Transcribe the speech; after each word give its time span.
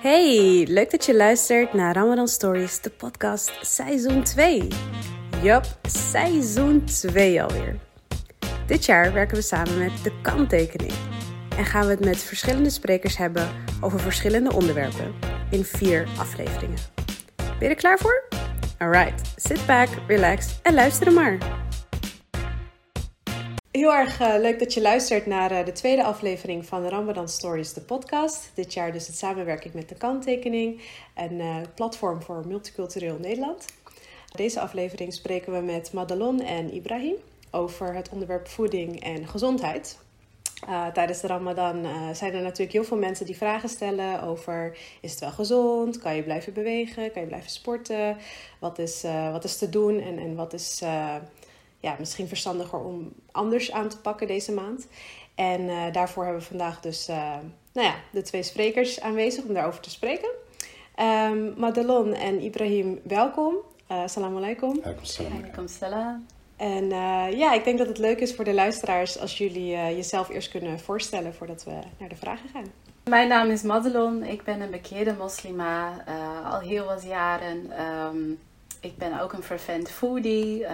Hey, 0.00 0.66
leuk 0.68 0.90
dat 0.90 1.04
je 1.04 1.16
luistert 1.16 1.72
naar 1.72 1.94
Ramadan 1.94 2.28
Stories, 2.28 2.80
de 2.80 2.90
podcast 2.90 3.52
seizoen 3.60 4.22
2. 4.22 4.68
Yup, 5.42 5.64
seizoen 5.88 6.84
2 6.84 7.42
alweer. 7.42 7.78
Dit 8.66 8.84
jaar 8.84 9.12
werken 9.12 9.36
we 9.36 9.42
samen 9.42 9.78
met 9.78 9.92
de 10.02 10.12
kanttekening 10.22 10.92
en 11.56 11.64
gaan 11.64 11.84
we 11.84 11.90
het 11.90 12.04
met 12.04 12.18
verschillende 12.18 12.70
sprekers 12.70 13.16
hebben 13.16 13.48
over 13.80 14.00
verschillende 14.00 14.52
onderwerpen 14.52 15.14
in 15.50 15.64
vier 15.64 16.08
afleveringen. 16.18 16.78
Ben 17.36 17.68
je 17.68 17.68
er 17.68 17.74
klaar 17.74 17.98
voor? 17.98 18.28
Alright, 18.78 19.32
sit 19.36 19.66
back, 19.66 19.88
relax 20.06 20.58
en 20.62 20.74
luister 20.74 21.12
maar. 21.12 21.38
Heel 23.70 23.94
erg 23.94 24.20
uh, 24.20 24.34
leuk 24.38 24.58
dat 24.58 24.74
je 24.74 24.80
luistert 24.80 25.26
naar 25.26 25.52
uh, 25.52 25.64
de 25.64 25.72
tweede 25.72 26.04
aflevering 26.04 26.66
van 26.66 26.86
Ramadan 26.86 27.28
Stories, 27.28 27.72
de 27.72 27.80
podcast. 27.80 28.50
Dit 28.54 28.72
jaar 28.72 28.92
dus 28.92 29.06
het 29.06 29.16
samenwerking 29.16 29.74
met 29.74 29.88
de 29.88 29.94
kanttekening, 29.94 30.80
een 31.14 31.38
uh, 31.38 31.56
platform 31.74 32.22
voor 32.22 32.46
multicultureel 32.46 33.18
Nederland. 33.20 33.64
Deze 34.34 34.60
aflevering 34.60 35.12
spreken 35.12 35.52
we 35.52 35.60
met 35.60 35.92
Madelon 35.92 36.40
en 36.40 36.74
Ibrahim 36.74 37.14
over 37.50 37.94
het 37.94 38.08
onderwerp 38.08 38.48
voeding 38.48 39.02
en 39.02 39.26
gezondheid. 39.26 39.98
tijdens 40.92 41.20
de 41.20 41.26
Ramadan 41.26 41.86
zijn 42.14 42.34
er 42.34 42.42
natuurlijk 42.42 42.72
heel 42.72 42.84
veel 42.84 42.96
mensen 42.96 43.26
die 43.26 43.36
vragen 43.36 43.68
stellen 43.68 44.22
over: 44.22 44.78
is 45.00 45.10
het 45.10 45.20
wel 45.20 45.30
gezond? 45.30 45.98
Kan 45.98 46.16
je 46.16 46.22
blijven 46.22 46.52
bewegen? 46.52 47.12
Kan 47.12 47.22
je 47.22 47.28
blijven 47.28 47.50
sporten? 47.50 48.16
Wat 48.58 48.78
is, 48.78 49.04
wat 49.32 49.44
is 49.44 49.58
te 49.58 49.68
doen 49.68 50.00
en, 50.00 50.18
en 50.18 50.34
wat 50.34 50.52
is 50.52 50.82
ja, 51.80 51.96
misschien 51.98 52.28
verstandiger 52.28 52.78
om 52.78 53.12
anders 53.32 53.72
aan 53.72 53.88
te 53.88 54.00
pakken 54.00 54.26
deze 54.26 54.52
maand. 54.52 54.86
En 55.34 55.60
uh, 55.60 55.92
daarvoor 55.92 56.24
hebben 56.24 56.42
we 56.42 56.48
vandaag 56.48 56.80
dus 56.80 57.08
uh, 57.08 57.16
nou 57.72 57.86
ja, 57.86 57.94
de 58.10 58.22
twee 58.22 58.42
sprekers 58.42 59.00
aanwezig 59.00 59.44
om 59.44 59.54
daarover 59.54 59.80
te 59.80 59.90
spreken. 59.90 60.28
Um, 61.00 61.54
Madelon 61.56 62.14
en 62.14 62.42
Ibrahim, 62.42 63.00
welkom. 63.02 63.54
Uh, 63.90 64.02
Assalamu 64.02 64.36
alaikum. 64.36 64.80
Alaikum 64.82 65.68
salam. 65.68 66.26
En 66.56 66.88
ja, 67.36 67.52
ik 67.52 67.64
denk 67.64 67.78
dat 67.78 67.86
het 67.86 67.98
leuk 67.98 68.18
is 68.18 68.34
voor 68.34 68.44
de 68.44 68.54
luisteraars 68.54 69.18
als 69.18 69.38
jullie 69.38 69.68
jezelf 69.70 70.28
eerst 70.28 70.50
kunnen 70.50 70.80
voorstellen 70.80 71.34
voordat 71.34 71.64
we 71.64 71.78
naar 71.98 72.08
de 72.08 72.16
vragen 72.16 72.48
gaan. 72.48 72.64
Mijn 73.04 73.28
naam 73.28 73.50
is 73.50 73.62
Madelon. 73.62 74.22
Ik 74.22 74.44
ben 74.44 74.60
een 74.60 74.70
bekeerde 74.70 75.14
moslima, 75.18 76.04
al 76.44 76.60
heel 76.60 76.84
wat 76.84 77.02
jaren. 77.02 77.86
Um, 77.86 78.38
ik 78.80 78.96
ben 78.96 79.20
ook 79.20 79.32
een 79.32 79.42
fervent 79.42 79.90
foodie. 79.90 80.60
Uh, 80.60 80.70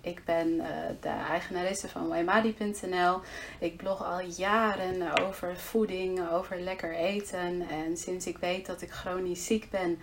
ik 0.00 0.24
ben 0.24 0.48
uh, 0.48 0.66
de 1.00 1.08
eigenaresse 1.08 1.88
van 1.88 2.08
Waimadi.nl. 2.08 3.20
Ik 3.58 3.76
blog 3.76 4.04
al 4.04 4.20
jaren 4.20 5.24
over 5.26 5.56
voeding, 5.56 6.30
over 6.30 6.60
lekker 6.60 6.94
eten. 6.94 7.68
En 7.68 7.96
sinds 7.96 8.26
ik 8.26 8.38
weet 8.38 8.66
dat 8.66 8.82
ik 8.82 8.90
chronisch 8.90 9.46
ziek 9.46 9.70
ben, 9.70 9.98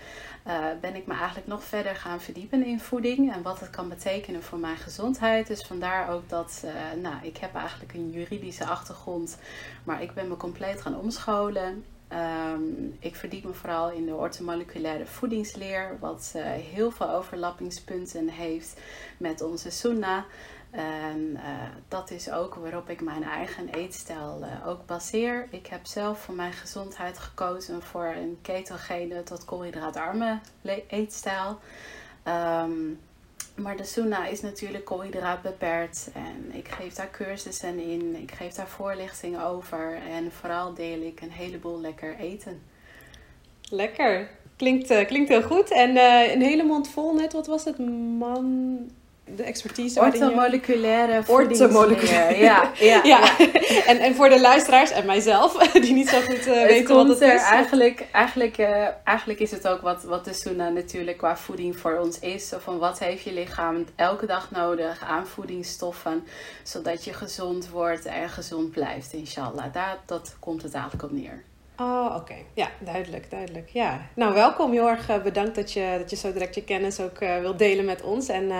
uh, 0.48 0.66
ben 0.82 0.95
ik 0.95 1.08
me 1.08 1.14
eigenlijk 1.14 1.48
nog 1.48 1.64
verder 1.64 1.95
gaan 1.95 2.22
verdiepen 2.22 2.66
in 2.66 2.80
voeding. 2.80 3.34
En 3.34 3.42
wat 3.42 3.60
het 3.60 3.70
kan 3.70 3.90
betekenen 3.90 4.44
voor 4.44 4.60
mijn 4.60 4.78
gezondheid. 4.78 5.48
Dus 5.48 5.62
vandaar 5.62 6.10
ook 6.10 6.30
dat, 6.30 6.64
nou, 7.02 7.16
ik 7.22 7.38
heb 7.38 7.56
eigenlijk 7.56 7.94
een 7.94 8.12
juridische 8.12 8.66
achtergrond. 8.66 9.38
Maar 9.84 10.02
ik 10.02 10.14
ben 10.14 10.28
me 10.28 10.38
compleet 10.38 10.82
gaan 10.82 11.00
omscholen. 11.00 11.92
Um, 12.14 12.97
ik 13.00 13.16
verdiep 13.16 13.44
me 13.44 13.53
vooral 13.53 13.92
in 13.92 14.06
de 14.06 14.16
ortomoleculaire 14.16 15.06
voedingsleer, 15.06 15.97
wat 16.00 16.33
uh, 16.36 16.44
heel 16.45 16.92
veel 16.92 17.09
overlappingspunten 17.09 18.30
heeft 18.30 18.81
met 19.17 19.42
onze 19.42 19.70
sunnah. 19.70 20.23
En 20.72 21.30
uh, 21.33 21.42
dat 21.88 22.11
is 22.11 22.31
ook 22.31 22.55
waarop 22.55 22.89
ik 22.89 23.02
mijn 23.02 23.23
eigen 23.23 23.70
eetstijl 23.70 24.39
uh, 24.42 24.67
ook 24.67 24.86
baseer. 24.86 25.47
Ik 25.50 25.67
heb 25.67 25.86
zelf 25.86 26.20
voor 26.20 26.36
mijn 26.36 26.53
gezondheid 26.53 27.20
gekozen 27.20 27.81
voor 27.81 28.05
een 28.05 28.38
ketogene 28.42 29.23
tot 29.23 29.45
koolhydraatarme 29.45 30.39
eetstijl. 30.88 31.59
Um, 32.27 33.00
maar 33.56 33.78
de 33.78 33.84
Suna 33.84 34.26
is 34.28 34.42
natuurlijk 34.42 34.86
koolhydraat 34.86 35.42
beperkt 35.42 36.10
en 36.14 36.58
ik 36.58 36.67
geef 36.67 36.94
daar 36.94 37.11
cursussen 37.11 37.80
in, 37.80 38.16
ik 38.16 38.32
geef 38.32 38.54
daar 38.54 38.67
voorlichting 38.67 39.42
over 39.42 39.98
en 40.10 40.32
vooral 40.32 40.73
deel 40.73 41.02
ik 41.02 41.22
een 41.22 41.32
heleboel 41.32 41.82
lekker 41.82 42.16
eten. 42.16 42.61
Lekker, 43.70 44.30
klinkt, 44.55 44.92
uh, 44.92 45.05
klinkt 45.05 45.30
heel 45.30 45.42
goed 45.42 45.72
en 45.72 45.95
uh, 45.95 46.33
een 46.33 46.42
hele 46.42 46.64
mond 46.64 46.89
vol 46.89 47.14
net, 47.14 47.33
wat 47.33 47.48
was 47.48 47.64
het, 47.64 47.77
man, 48.17 48.77
de 49.26 49.44
expertise 49.44 50.00
Ortomoleculaire 50.00 51.23
Ortomoleculaire, 51.28 52.38
ja. 52.38 52.72
ja, 52.80 53.02
ja, 53.04 53.04
ja. 53.04 53.38
en, 53.86 54.00
en 54.00 54.16
voor 54.16 54.30
de 54.30 54.42
luisteraars 54.42 54.92
en 54.92 55.06
mijzelf, 55.06 55.58
die 55.73 55.94
niet 55.94 56.10
zo 56.10 56.22
goed 56.22 56.48
uh, 56.48 56.66
weten 56.66 56.95
wat 56.95 57.08
het 57.08 57.22
is. 57.22 57.42
Eigenlijk, 57.42 58.06
eigenlijk, 58.12 58.58
uh, 58.58 58.88
eigenlijk 59.04 59.39
is 59.39 59.52
het 59.52 59.67
ook 59.67 59.82
wat, 59.82 60.04
wat 60.04 60.26
de 60.26 60.33
Suna 60.33 60.70
natuurlijk 60.70 61.17
qua 61.17 61.38
voeding 61.38 61.78
voor 61.78 61.98
ons 61.98 62.20
is. 62.20 62.48
Zo 62.48 62.58
van 62.60 62.78
wat 62.78 63.00
heeft 63.00 63.23
je 63.23 63.33
lichaam 63.33 63.86
elke 63.95 64.26
dag 64.26 64.52
nodig 64.52 65.04
aan 65.08 65.28
voedingsstoffen, 65.28 66.23
zodat 66.64 67.04
je 67.04 67.14
gezond 67.14 67.70
wordt 67.70 68.06
en 68.06 68.30
gezond 68.30 68.72
blijft, 68.72 69.14
inshallah. 69.14 69.73
Daar, 69.73 69.98
dat 70.06 70.36
komt 70.39 70.64
het 70.64 70.73
eigenlijk 70.73 71.04
op 71.04 71.12
neer. 71.12 71.44
Oh, 71.78 72.16
oké. 72.16 72.36
Ja, 72.54 72.70
duidelijk, 72.80 73.30
duidelijk. 73.32 73.70
Ja. 73.70 74.02
Nou, 74.16 74.33
welkom. 74.33 74.72
Heel 74.72 74.89
erg 74.89 75.23
bedankt 75.23 75.56
dat 75.56 75.72
je, 75.72 75.95
dat 75.98 76.10
je 76.10 76.16
zo 76.16 76.33
direct 76.33 76.56
je 76.56 76.64
kennis 76.64 77.00
ook 77.00 77.22
uh, 77.22 77.39
wilt 77.39 77.60
delen 77.60 77.86
met 77.86 78.02
ons. 78.02 78.28
En 78.28 78.52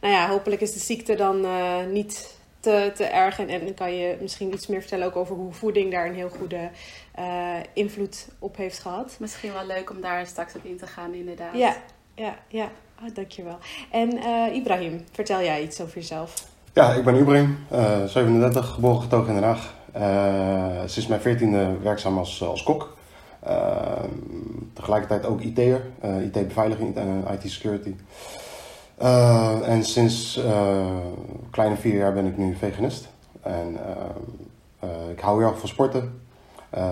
nou 0.00 0.14
ja, 0.14 0.28
hopelijk 0.28 0.60
is 0.60 0.72
de 0.72 0.78
ziekte 0.78 1.14
dan 1.14 1.46
niet 1.92 2.36
te, 2.60 2.92
te 2.94 3.04
erg. 3.04 3.38
En, 3.38 3.48
en 3.48 3.74
kan 3.74 3.94
je 3.94 4.16
misschien 4.20 4.52
iets 4.52 4.66
meer 4.66 4.80
vertellen 4.80 5.06
ook 5.06 5.16
over 5.16 5.34
hoe 5.34 5.52
voeding 5.52 5.92
daar 5.92 6.06
een 6.06 6.14
heel 6.14 6.28
goede 6.28 6.70
invloed 7.72 8.28
op 8.38 8.56
heeft 8.56 8.78
gehad. 8.78 9.16
Misschien 9.18 9.52
wel 9.52 9.66
leuk 9.66 9.90
om 9.90 10.00
daar 10.00 10.26
straks 10.26 10.54
op 10.54 10.64
in 10.64 10.76
te 10.76 10.86
gaan, 10.86 11.14
inderdaad. 11.14 11.54
Ja, 11.54 11.76
ja, 12.14 12.34
ja. 12.48 12.70
Oh, 13.02 13.14
dankjewel. 13.14 13.58
En 13.90 14.18
Ibrahim, 14.54 15.04
vertel 15.12 15.40
jij 15.40 15.62
iets 15.62 15.80
over 15.80 15.94
jezelf? 15.94 16.46
Ja, 16.72 16.92
ik 16.92 17.04
ben 17.04 17.14
Ibrahim, 17.14 17.58
37, 18.06 18.68
geboren 18.68 19.00
getogen 19.00 19.28
in 19.28 19.34
Den 19.34 19.44
Haag. 19.44 19.76
Uh, 19.96 20.82
sinds 20.86 21.08
mijn 21.08 21.20
veertiende 21.20 21.78
werkzaam 21.82 22.18
als, 22.18 22.42
als 22.42 22.62
kok. 22.62 22.96
Uh, 23.46 23.92
tegelijkertijd 24.72 25.26
ook 25.26 25.40
IT'er, 25.40 25.82
uh, 26.04 26.22
IT-beveiliging, 26.22 26.96
IT-security. 27.32 27.94
En 29.64 29.84
sinds 29.84 30.40
kleine 31.50 31.76
vier 31.76 31.96
jaar 31.96 32.12
ben 32.12 32.26
ik 32.26 32.36
nu 32.36 32.56
veganist. 32.56 33.08
En 33.42 33.78
ik 35.10 35.20
hou 35.20 35.38
heel 35.38 35.48
erg 35.50 35.58
van 35.58 35.68
sporten. 35.68 36.20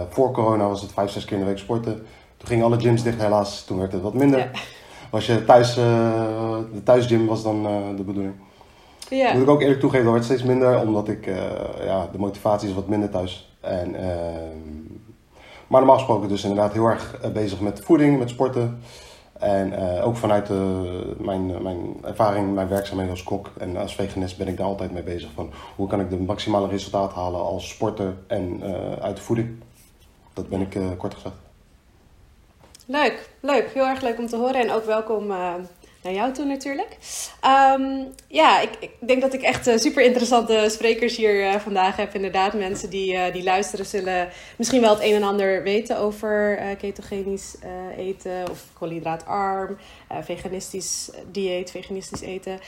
voor 0.09 0.33
corona 0.33 0.69
was 0.69 0.83
het 0.83 0.93
vijf, 0.93 1.11
zes 1.11 1.25
keer 1.25 1.37
in 1.37 1.43
de 1.43 1.49
week 1.49 1.59
sporten. 1.59 2.07
Toen 2.37 2.49
gingen 2.49 2.65
alle 2.65 2.81
gyms 2.81 3.03
dicht 3.03 3.23
helaas, 3.23 3.65
toen 3.65 3.79
werd 3.79 3.93
het 3.93 4.03
wat 4.03 4.15
minder. 4.15 4.39
Ja. 4.39 5.19
Je 5.19 5.45
thuis, 5.45 5.75
de 5.75 6.83
thuisgym 6.85 7.27
was 7.27 7.43
dan 7.43 7.63
de 7.97 8.03
bedoeling. 8.03 8.35
Ja. 9.11 9.33
Moet 9.33 9.43
ik 9.43 9.49
ook 9.49 9.61
eerlijk 9.61 9.81
toegeven, 9.81 10.05
dat 10.05 10.15
werd 10.15 10.25
steeds 10.25 10.43
minder, 10.43 10.81
omdat 10.81 11.09
ik, 11.09 11.27
ja, 11.85 12.09
de 12.13 12.19
motivatie 12.19 12.69
is 12.69 12.75
wat 12.75 12.89
minder 12.89 13.11
thuis. 13.11 13.47
En, 13.67 13.95
uh, 13.95 14.01
maar 15.67 15.81
normaal 15.81 15.97
gesproken 15.97 16.29
dus 16.29 16.43
inderdaad 16.43 16.73
heel 16.73 16.87
erg 16.87 17.19
eh, 17.23 17.31
bezig 17.31 17.61
met 17.61 17.81
voeding, 17.85 18.19
met 18.19 18.31
sporten. 18.31 18.83
En 19.39 19.73
uh, 19.73 20.07
ook 20.07 20.17
vanuit 20.17 20.49
mijn, 21.19 21.63
mijn 21.63 21.97
ervaring, 22.05 22.55
mijn 22.55 22.69
werkzaamheden 22.69 23.13
als 23.13 23.23
kok 23.23 23.51
en 23.59 23.77
als 23.77 23.95
veganist 23.95 24.39
ben 24.39 24.49
ik 24.49 24.57
daar 24.57 24.67
altijd 24.67 24.93
mee 24.93 25.03
bezig. 25.03 25.31
Van 25.35 25.51
hoe 25.77 25.89
kan 25.89 26.01
ik 26.01 26.11
de 26.11 26.17
maximale 26.17 26.69
resultaat 26.69 27.13
halen 27.13 27.41
als 27.41 27.69
sporter 27.69 28.15
en 28.27 28.63
uit 29.01 29.17
de 29.17 29.23
voeding. 29.23 29.63
Dat 30.33 30.49
ben 30.49 30.61
ik 30.61 30.79
kort 30.97 31.15
gezegd. 31.15 31.35
Leuk, 32.87 33.31
leuk. 33.41 33.71
Heel 33.75 33.87
erg 33.87 34.03
leuk 34.03 34.19
om 34.19 34.27
te 34.27 34.37
horen. 34.37 34.61
En 34.61 34.71
ook 34.71 34.85
welkom 34.85 35.33
naar 36.07 36.15
jou 36.15 36.33
toe 36.33 36.45
natuurlijk. 36.45 36.97
Ehm, 37.41 38.05
ja, 38.29 38.61
ik, 38.61 38.71
ik, 38.81 38.91
denk 39.07 39.21
dat 39.21 39.33
ik 39.35 39.43
echt 39.43 39.69
uh, 39.69 39.77
super 39.77 40.03
interessante 40.03 40.67
sprekers 40.71 41.17
hier 41.17 41.41
uh, 41.41 41.55
vandaag 41.55 41.97
heb. 41.97 42.15
Inderdaad, 42.15 42.55
mensen 42.55 42.91
die, 42.91 43.13
uh, 43.13 43.33
die 43.33 43.43
luisteren 43.43 43.87
zullen 43.87 44.29
misschien 44.57 44.81
wel 44.81 44.95
het 44.95 45.03
een 45.03 45.15
en 45.15 45.23
ander 45.23 45.63
weten 45.63 45.99
over 45.99 46.59
ketogenisch 46.79 47.57
eten 47.97 48.51
of 48.51 48.65
koolhydraatarm, 48.73 49.77
veganistisch 50.21 51.11
dieet, 51.31 51.71
veganistisch 51.71 52.21
eten. 52.21 52.59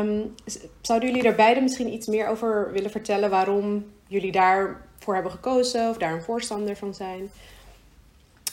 Um, 0.00 0.34
zouden 0.80 1.08
jullie 1.08 1.22
daar 1.22 1.34
beide 1.34 1.60
misschien 1.60 1.92
iets 1.92 2.06
meer 2.06 2.28
over 2.28 2.72
willen 2.72 2.90
vertellen 2.90 3.30
waarom 3.30 3.86
jullie 4.06 4.32
daarvoor 4.32 5.14
hebben 5.14 5.32
gekozen 5.32 5.88
of 5.88 5.96
daar 5.96 6.12
een 6.12 6.22
voorstander 6.22 6.76
van 6.76 6.94
zijn? 6.94 7.30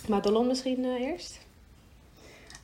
Madelon 0.08 0.48
misschien 0.48 0.86
eerst? 1.00 1.45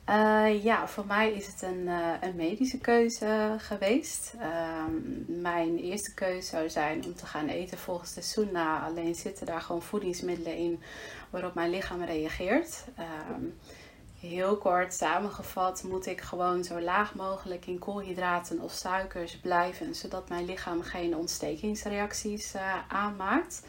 Uh, 0.08 0.64
ja, 0.64 0.88
voor 0.88 1.06
mij 1.06 1.32
is 1.32 1.46
het 1.46 1.62
een, 1.62 1.82
uh, 1.86 2.12
een 2.20 2.36
medische 2.36 2.78
keuze 2.78 3.54
geweest. 3.58 4.34
Uh, 4.40 4.84
mijn 5.26 5.78
eerste 5.78 6.14
keuze 6.14 6.48
zou 6.48 6.70
zijn 6.70 7.04
om 7.04 7.14
te 7.14 7.26
gaan 7.26 7.48
eten 7.48 7.78
volgens 7.78 8.14
de 8.14 8.22
Sunna. 8.22 8.80
Alleen 8.84 9.14
zitten 9.14 9.46
daar 9.46 9.60
gewoon 9.60 9.82
voedingsmiddelen 9.82 10.56
in 10.56 10.82
waarop 11.30 11.54
mijn 11.54 11.70
lichaam 11.70 12.02
reageert. 12.02 12.84
Ehm, 12.96 13.44
heel 14.20 14.56
kort 14.56 14.94
samengevat 14.94 15.82
moet 15.82 16.06
ik 16.06 16.20
gewoon 16.20 16.64
zo 16.64 16.80
laag 16.80 17.14
mogelijk 17.14 17.66
in 17.66 17.78
koolhydraten 17.78 18.60
of 18.60 18.72
suikers 18.72 19.36
blijven, 19.38 19.94
zodat 19.94 20.28
mijn 20.28 20.44
lichaam 20.44 20.82
geen 20.82 21.16
ontstekingsreacties 21.16 22.54
eh, 22.54 22.74
aanmaakt. 22.88 23.62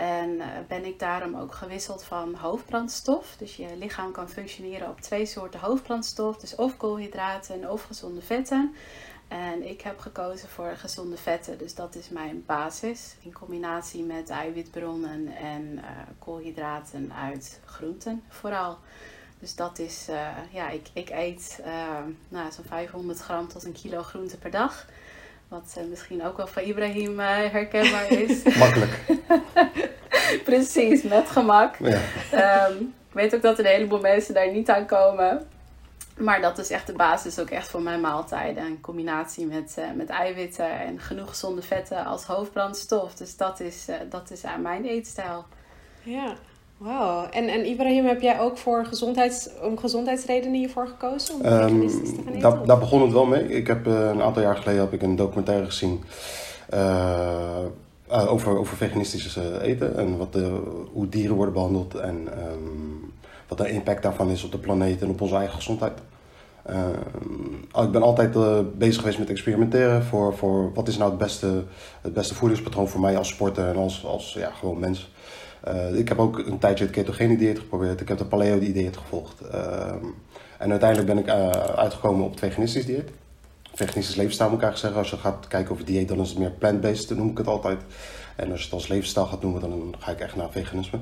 En 0.00 0.40
ben 0.68 0.84
ik 0.84 0.98
daarom 0.98 1.36
ook 1.36 1.54
gewisseld 1.54 2.04
van 2.04 2.34
hoofdbrandstof. 2.34 3.34
Dus 3.38 3.56
je 3.56 3.76
lichaam 3.76 4.12
kan 4.12 4.28
functioneren 4.28 4.88
op 4.88 5.00
twee 5.00 5.26
soorten 5.26 5.60
hoofdbrandstof. 5.60 6.36
Dus 6.36 6.54
of 6.54 6.76
koolhydraten 6.76 7.70
of 7.70 7.82
gezonde 7.82 8.22
vetten. 8.22 8.74
En 9.28 9.68
ik 9.68 9.80
heb 9.80 9.98
gekozen 9.98 10.48
voor 10.48 10.76
gezonde 10.76 11.16
vetten, 11.16 11.58
dus 11.58 11.74
dat 11.74 11.94
is 11.94 12.08
mijn 12.08 12.42
basis. 12.46 13.14
In 13.22 13.32
combinatie 13.32 14.02
met 14.02 14.30
eiwitbronnen 14.30 15.26
en 15.26 15.62
uh, 15.62 15.84
koolhydraten 16.18 17.12
uit 17.12 17.60
groenten 17.64 18.22
vooral. 18.28 18.78
Dus 19.38 19.54
dat 19.54 19.78
is, 19.78 20.06
uh, 20.08 20.28
ja, 20.50 20.68
ik, 20.68 20.88
ik 20.92 21.10
eet 21.10 21.60
uh, 21.66 21.98
nou, 22.28 22.52
zo'n 22.52 22.64
500 22.64 23.18
gram 23.18 23.48
tot 23.48 23.64
een 23.64 23.72
kilo 23.72 24.02
groente 24.02 24.38
per 24.38 24.50
dag. 24.50 24.86
Wat 25.50 25.76
misschien 25.88 26.24
ook 26.24 26.36
wel 26.36 26.46
van 26.46 26.62
Ibrahim 26.62 27.18
herkenbaar 27.18 28.10
is. 28.10 28.42
Makkelijk. 28.58 29.00
Precies, 30.44 31.02
met 31.02 31.30
gemak. 31.30 31.76
Ja. 31.76 32.66
Um, 32.68 32.94
ik 33.08 33.14
weet 33.14 33.34
ook 33.34 33.42
dat 33.42 33.58
een 33.58 33.64
heleboel 33.64 34.00
mensen 34.00 34.34
daar 34.34 34.52
niet 34.52 34.70
aan 34.70 34.86
komen. 34.86 35.46
Maar 36.18 36.40
dat 36.40 36.58
is 36.58 36.70
echt 36.70 36.86
de 36.86 36.92
basis 36.92 37.38
ook 37.38 37.50
echt 37.50 37.68
voor 37.68 37.82
mijn 37.82 38.00
maaltijden. 38.00 38.64
Een 38.64 38.80
combinatie 38.80 39.46
met, 39.46 39.76
uh, 39.78 39.84
met 39.94 40.08
eiwitten 40.08 40.80
en 40.80 41.00
genoeg 41.00 41.28
gezonde 41.28 41.62
vetten 41.62 42.04
als 42.04 42.24
hoofdbrandstof. 42.24 43.14
Dus 43.14 43.36
dat 43.36 43.60
is, 43.60 43.88
uh, 43.88 43.96
dat 44.10 44.30
is 44.30 44.44
aan 44.44 44.62
mijn 44.62 44.84
eetstijl. 44.84 45.44
Ja, 46.02 46.34
wauw. 46.80 47.26
En, 47.30 47.48
en 47.48 47.66
Ibrahim, 47.66 48.04
heb 48.04 48.20
jij 48.20 48.40
ook 48.40 48.58
voor 48.58 48.84
gezondheids, 48.84 49.48
om 49.62 49.78
gezondheidsredenen 49.78 50.58
hiervoor 50.58 50.86
gekozen? 50.86 51.34
Om 51.34 51.40
um, 51.40 51.46
te 51.46 51.56
gaan 51.56 51.82
eten, 51.82 52.40
daar, 52.40 52.66
daar, 52.66 52.78
begon 52.78 53.02
het 53.02 53.12
wel 53.12 53.26
mee. 53.26 53.48
Ik 53.48 53.66
heb 53.66 53.86
uh, 53.86 54.08
een 54.08 54.22
aantal 54.22 54.42
jaar 54.42 54.56
geleden 54.56 54.80
heb 54.80 54.92
ik 54.92 55.02
een 55.02 55.16
documentaire 55.16 55.64
gezien 55.64 56.02
over, 58.08 58.58
over 58.58 58.76
veganistisch 58.76 59.38
eten. 59.62 59.96
En 59.96 60.16
wat 60.16 60.32
de, 60.32 60.60
hoe 60.92 61.08
dieren 61.08 61.36
worden 61.36 61.54
behandeld 61.54 61.94
en 61.94 62.28
um, 62.50 63.12
wat 63.48 63.58
de 63.58 63.70
impact 63.70 64.02
daarvan 64.02 64.30
is 64.30 64.44
op 64.44 64.52
de 64.52 64.58
planeet 64.58 65.02
en 65.02 65.08
op 65.08 65.20
onze 65.20 65.34
eigen 65.34 65.54
gezondheid. 65.54 65.98
Uh, 66.70 67.84
ik 67.84 67.90
ben 67.90 68.02
altijd 68.02 68.32
bezig 68.78 69.00
geweest 69.00 69.18
met 69.18 69.30
experimenteren 69.30 70.04
voor, 70.04 70.36
voor 70.36 70.72
wat 70.74 70.88
is 70.88 70.98
nou 70.98 71.10
het 71.10 71.18
beste, 71.18 71.64
het 72.00 72.12
beste 72.12 72.34
voedingspatroon 72.34 72.88
voor 72.88 73.00
mij 73.00 73.16
als 73.16 73.28
sporter 73.28 73.68
en 73.68 73.76
als, 73.76 74.04
als 74.04 74.32
ja, 74.32 74.50
gewoon 74.50 74.78
mens. 74.78 75.10
Uh, 75.68 75.98
ik 75.98 76.08
heb 76.08 76.18
ook 76.18 76.38
een 76.38 76.58
tijdje 76.58 76.84
het 76.84 76.92
ketogene 76.92 77.36
dieet 77.36 77.58
geprobeerd. 77.58 78.00
Ik 78.00 78.08
heb 78.08 78.18
de 78.18 78.24
paleo 78.24 78.58
dieet 78.58 78.96
gevolgd. 78.96 79.40
Ehm, 79.40 80.04
en 80.58 80.70
uiteindelijk 80.70 81.08
ben 81.08 81.18
ik 81.18 81.28
uitgekomen 81.76 82.24
op 82.24 82.30
het 82.30 82.40
veganistisch 82.40 82.86
dieet. 82.86 83.08
Veganistisch 83.74 84.16
levensstijl 84.16 84.50
moet 84.50 84.58
ik 84.58 84.64
eigenlijk 84.64 84.94
zeggen. 84.94 85.12
Als 85.12 85.22
je 85.22 85.28
gaat 85.28 85.48
kijken 85.48 85.72
over 85.72 85.84
dieet, 85.84 86.08
dan 86.08 86.20
is 86.20 86.28
het 86.28 86.38
meer 86.38 86.50
plant-based, 86.50 87.16
noem 87.16 87.30
ik 87.30 87.38
het 87.38 87.46
altijd. 87.46 87.80
En 88.36 88.50
als 88.50 88.58
je 88.58 88.64
het 88.64 88.74
als 88.74 88.88
levensstijl 88.88 89.26
gaat 89.26 89.42
noemen, 89.42 89.60
dan 89.60 89.94
ga 89.98 90.10
ik 90.10 90.20
echt 90.20 90.36
naar 90.36 90.50
veganisme. 90.50 90.98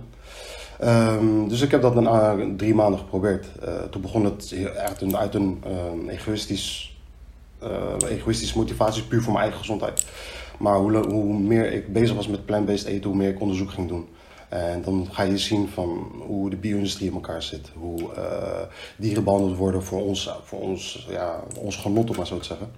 Um, 0.85 1.49
dus 1.49 1.61
ik 1.61 1.71
heb 1.71 1.83
dat 1.83 1.95
na 1.95 2.37
drie 2.57 2.75
maanden 2.75 3.01
geprobeerd. 3.01 3.47
Toen 3.91 4.01
begon 4.01 4.25
het 4.25 4.55
echt 4.77 5.01
een, 5.01 5.17
uit 5.17 5.35
een 5.35 5.63
uh, 6.07 6.13
egoïstisch, 6.13 6.99
egoïstische 8.09 8.59
motivatie, 8.59 9.03
puur 9.03 9.23
voor 9.23 9.33
mijn 9.33 9.45
eigen 9.45 9.61
gezondheid. 9.61 10.05
Maar 10.59 10.77
hoe, 10.77 10.97
hoe 10.97 11.39
meer 11.39 11.73
ik 11.73 11.93
bezig 11.93 12.17
was 12.17 12.29
met 12.29 12.45
plant-based 12.45 12.87
eten, 12.87 13.11
hoe 13.11 13.19
meer 13.19 13.31
ik 13.31 13.41
onderzoek 13.41 13.71
ging 13.71 13.89
doen. 13.89 14.09
En 14.49 14.83
dan 14.83 15.09
ga 15.11 15.23
je 15.23 15.39
zien 15.39 15.69
van 15.69 16.23
hoe 16.27 16.51
de 16.51 16.57
bio-industrie 16.57 17.09
in 17.09 17.15
elkaar 17.15 17.43
zit. 17.43 17.71
Hoe 17.75 18.11
dieren 18.97 19.25
behandeld 19.25 19.57
worden 19.57 19.83
voor 19.83 20.03
ons, 20.03 20.31
voor 20.45 20.61
ons, 20.61 21.07
ja, 21.11 21.43
ons 21.59 21.77
genot, 21.77 22.11
om 22.11 22.17
maar 22.17 22.27
zo 22.27 22.39
te 22.39 22.45
zeggen. 22.45 22.71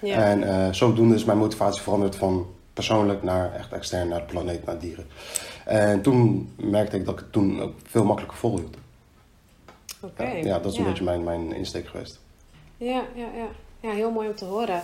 Ja. 0.00 0.22
En 0.22 0.74
zodoende 0.74 1.14
is 1.14 1.24
mijn 1.24 1.38
motivatie 1.38 1.82
veranderd 1.82 2.16
van 2.16 2.46
persoonlijk 2.72 3.22
naar 3.22 3.54
echt 3.54 3.72
extern, 3.72 4.08
naar 4.08 4.18
de 4.18 4.32
planeet, 4.32 4.64
naar 4.64 4.78
dieren. 4.78 5.06
En 5.64 6.02
toen 6.02 6.52
merkte 6.56 6.96
ik 6.96 7.04
dat 7.04 7.14
ik 7.14 7.20
het 7.20 7.32
toen 7.32 7.60
ook 7.60 7.74
veel 7.82 8.04
makkelijker 8.04 8.38
volhield. 8.38 8.76
Oké. 10.00 10.22
Okay. 10.22 10.42
ja, 10.42 10.58
dat 10.58 10.72
is 10.72 10.78
een 10.78 10.84
beetje 10.84 11.04
mijn, 11.04 11.24
mijn 11.24 11.54
insteek 11.54 11.88
geweest. 11.88 12.20
Ja, 12.76 13.04
ja, 13.14 13.26
ja. 13.36 13.48
Ja, 13.80 13.90
heel 13.90 14.10
mooi 14.10 14.28
om 14.28 14.34
te 14.34 14.44
horen. 14.44 14.82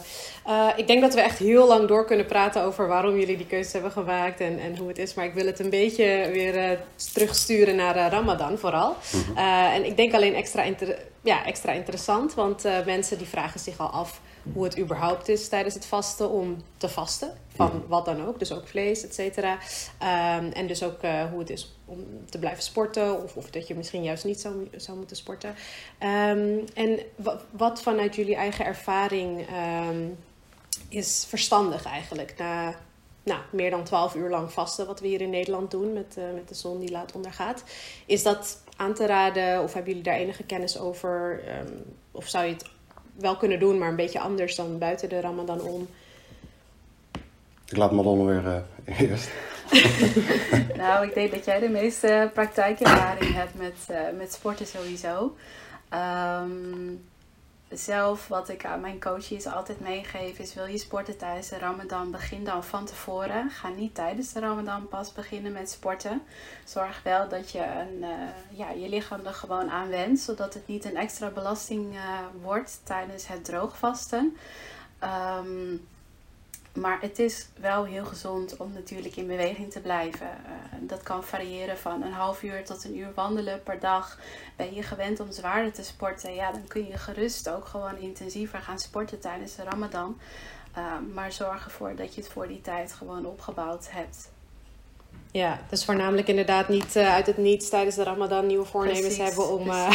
Uh, 0.49 0.69
ik 0.77 0.87
denk 0.87 1.00
dat 1.00 1.15
we 1.15 1.21
echt 1.21 1.39
heel 1.39 1.67
lang 1.67 1.89
door 1.89 2.05
kunnen 2.05 2.27
praten 2.27 2.62
over 2.62 2.89
waarom 2.89 3.19
jullie 3.19 3.37
die 3.37 3.47
keuze 3.47 3.73
hebben 3.73 3.91
gemaakt 3.91 4.41
en, 4.41 4.59
en 4.59 4.77
hoe 4.77 4.89
het 4.89 4.99
is. 4.99 5.15
Maar 5.15 5.25
ik 5.25 5.35
wil 5.35 5.47
het 5.47 5.59
een 5.59 5.71
beetje 5.71 6.29
weer 6.33 6.71
uh, 6.71 6.79
terugsturen 7.12 7.77
naar 7.77 7.97
uh, 7.97 8.06
Ramadan 8.11 8.59
vooral. 8.59 8.97
-hmm. 9.11 9.37
en 9.37 9.85
ik 9.85 9.97
denk 9.97 10.15
alleen 10.15 10.35
extra, 10.35 10.62
inter 10.62 10.99
ja, 11.23 11.45
extra 11.45 11.73
interessant, 11.73 12.35
want 12.35 12.63
mensen 12.85 13.19
die 13.19 13.27
vragen 13.27 13.61
zich 13.61 13.79
al 13.79 13.89
af 13.89 14.21
hoe 14.53 14.65
het 14.65 14.79
überhaupt 14.79 15.29
is 15.29 15.49
tijdens 15.49 15.75
het 15.75 15.87
vasten 15.87 16.31
om 16.31 16.57
te 16.77 16.89
vasten. 16.89 17.39
Van 17.55 17.85
wat 17.89 18.05
dan 18.05 18.27
ook, 18.27 18.39
dus 18.39 18.53
ook 18.53 18.69
vlees, 18.69 19.05
et 19.05 19.15
cetera. 19.15 19.53
Um, 19.53 20.53
en 20.53 20.67
dus 20.67 20.83
ook 20.83 21.03
uh, 21.03 21.25
hoe 21.25 21.39
het 21.39 21.51
is 21.51 21.77
om 21.85 22.07
te 22.31 22.39
blijven 22.39 22.63
sporten, 22.63 23.23
of, 23.23 23.37
of 23.37 23.51
dat 23.51 23.67
je 23.67 23.75
misschien 23.75 24.03
juist 24.03 24.25
niet 24.25 24.41
zou, 24.41 24.69
zou 24.77 24.99
moeten 24.99 25.17
sporten. 25.17 25.55
Um, 26.01 26.65
en 26.75 26.99
wat 27.51 27.83
vanuit 27.83 28.15
jullie 28.15 28.35
eigen 28.35 28.65
ervaring 28.65 29.47
um, 29.89 30.19
is 30.89 31.25
verstandig 31.29 31.85
eigenlijk? 31.85 32.35
Na 32.39 32.75
nou, 33.23 33.41
meer 33.51 33.71
dan 33.71 33.85
12 33.85 34.15
uur 34.15 34.31
lang 34.31 34.53
vasten, 34.53 34.87
wat 34.87 35.01
we 35.01 35.07
hier 35.07 35.21
in 35.21 35.31
Nederland 35.31 35.71
doen 35.71 35.93
met, 35.93 36.15
uh, 36.19 36.25
met 36.35 36.49
de 36.49 36.55
zon 36.55 36.81
die 36.81 36.91
laat 36.91 37.13
ondergaat. 37.13 37.65
Is 38.07 38.23
dat 38.23 38.63
aan 38.82 38.94
te 38.94 39.06
raden 39.06 39.62
of 39.62 39.73
hebben 39.73 39.90
jullie 39.90 40.11
daar 40.11 40.19
enige 40.19 40.43
kennis 40.43 40.79
over? 40.79 41.40
of 42.11 42.29
zou 42.29 42.44
je 42.44 42.52
het 42.52 42.64
wel 43.14 43.37
kunnen 43.37 43.58
doen, 43.58 43.79
maar 43.79 43.88
een 43.88 43.96
beetje 43.96 44.20
anders 44.20 44.56
dan 44.56 44.79
buiten 44.79 45.08
de 45.08 45.20
Ramadan 45.20 45.61
om. 45.61 45.88
Ik 47.69 47.76
laat 47.76 47.93
Madonna 47.93 48.25
weer 48.25 48.44
uh, 48.44 49.00
eerst. 49.11 49.31
nou, 50.82 51.06
ik 51.06 51.14
denk 51.14 51.31
dat 51.31 51.44
jij 51.44 51.61
de 51.61 51.69
meeste 51.69 52.31
praktijkervaring 52.32 53.34
hebt 53.34 53.55
met, 53.55 53.76
uh, 53.90 53.96
met 54.19 54.32
sporten 54.32 54.67
sowieso. 54.67 55.37
Um, 55.94 57.05
zelf, 57.73 58.29
wat 58.29 58.49
ik 58.49 58.65
aan 58.65 58.81
mijn 58.81 59.01
coaches 59.01 59.47
altijd 59.47 59.81
meegeef, 59.81 60.39
is 60.39 60.55
wil 60.55 60.67
je 60.67 60.79
sporten 60.79 61.17
tijdens 61.17 61.49
de 61.49 61.59
Ramadan, 61.59 62.11
begin 62.11 62.45
dan 62.45 62.65
van 62.65 62.85
tevoren. 62.85 63.51
Ga 63.51 63.69
niet 63.69 63.95
tijdens 63.95 64.33
de 64.33 64.41
Ramadan 64.41 64.89
pas 64.89 65.13
beginnen 65.13 65.53
met 65.53 65.71
sporten. 65.71 66.23
Zorg 66.65 67.03
wel 67.03 67.29
dat 67.29 67.51
je 67.51 67.65
een, 67.65 67.99
uh, 67.99 68.59
ja, 68.59 68.71
je 68.71 68.89
lichaam 68.89 69.27
er 69.27 69.35
gewoon 69.35 69.71
aan 69.71 69.89
wendt, 69.89 70.21
zodat 70.21 70.55
het 70.55 70.67
niet 70.67 70.85
een 70.85 70.97
extra 70.97 71.29
belasting 71.29 71.95
uh, 71.95 72.01
wordt 72.43 72.81
tijdens 72.85 73.27
het 73.27 73.45
droogvasten. 73.45 74.37
Um, 75.39 75.87
maar 76.75 77.01
het 77.01 77.19
is 77.19 77.49
wel 77.61 77.85
heel 77.85 78.05
gezond 78.05 78.57
om 78.57 78.73
natuurlijk 78.73 79.17
in 79.17 79.27
beweging 79.27 79.73
te 79.73 79.81
blijven. 79.81 80.27
Uh, 80.27 80.89
dat 80.89 81.03
kan 81.03 81.25
variëren 81.25 81.79
van 81.79 82.03
een 82.03 82.13
half 82.13 82.43
uur 82.43 82.65
tot 82.65 82.85
een 82.85 82.97
uur 82.97 83.15
wandelen 83.15 83.63
per 83.63 83.81
dag. 83.81 84.19
Ben 84.57 84.75
je 84.75 84.83
gewend 84.83 85.21
om 85.21 85.33
zwaarder 85.33 85.73
te 85.73 85.85
sporten? 85.85 86.35
Ja, 86.35 86.52
dan 86.52 86.67
kun 86.67 86.87
je 86.87 86.99
gerust 86.99 87.49
ook 87.49 87.67
gewoon 87.67 87.97
intensiever 87.97 88.59
gaan 88.59 88.79
sporten 88.79 89.21
tijdens 89.21 89.55
de 89.55 89.62
Ramadan. 89.62 90.21
Uh, 90.79 90.99
maar 91.12 91.33
zorg 91.33 91.64
ervoor 91.64 91.97
dat 91.97 92.14
je 92.14 92.21
het 92.21 92.31
voor 92.31 92.49
die 92.49 92.61
tijd 92.61 92.93
gewoon 92.93 93.26
opgebouwd 93.26 93.91
hebt. 93.91 94.32
Ja, 95.33 95.61
dus 95.69 95.85
voornamelijk 95.85 96.29
inderdaad 96.29 96.69
niet 96.69 96.97
uh, 96.97 97.15
uit 97.15 97.27
het 97.27 97.37
niets 97.37 97.69
tijdens 97.69 97.97
de 97.97 98.03
Ramadan 98.03 98.47
nieuwe 98.47 98.65
voornemens 98.65 99.01
precies, 99.01 99.25
hebben 99.25 99.49
om 99.49 99.67
uh, 99.69 99.91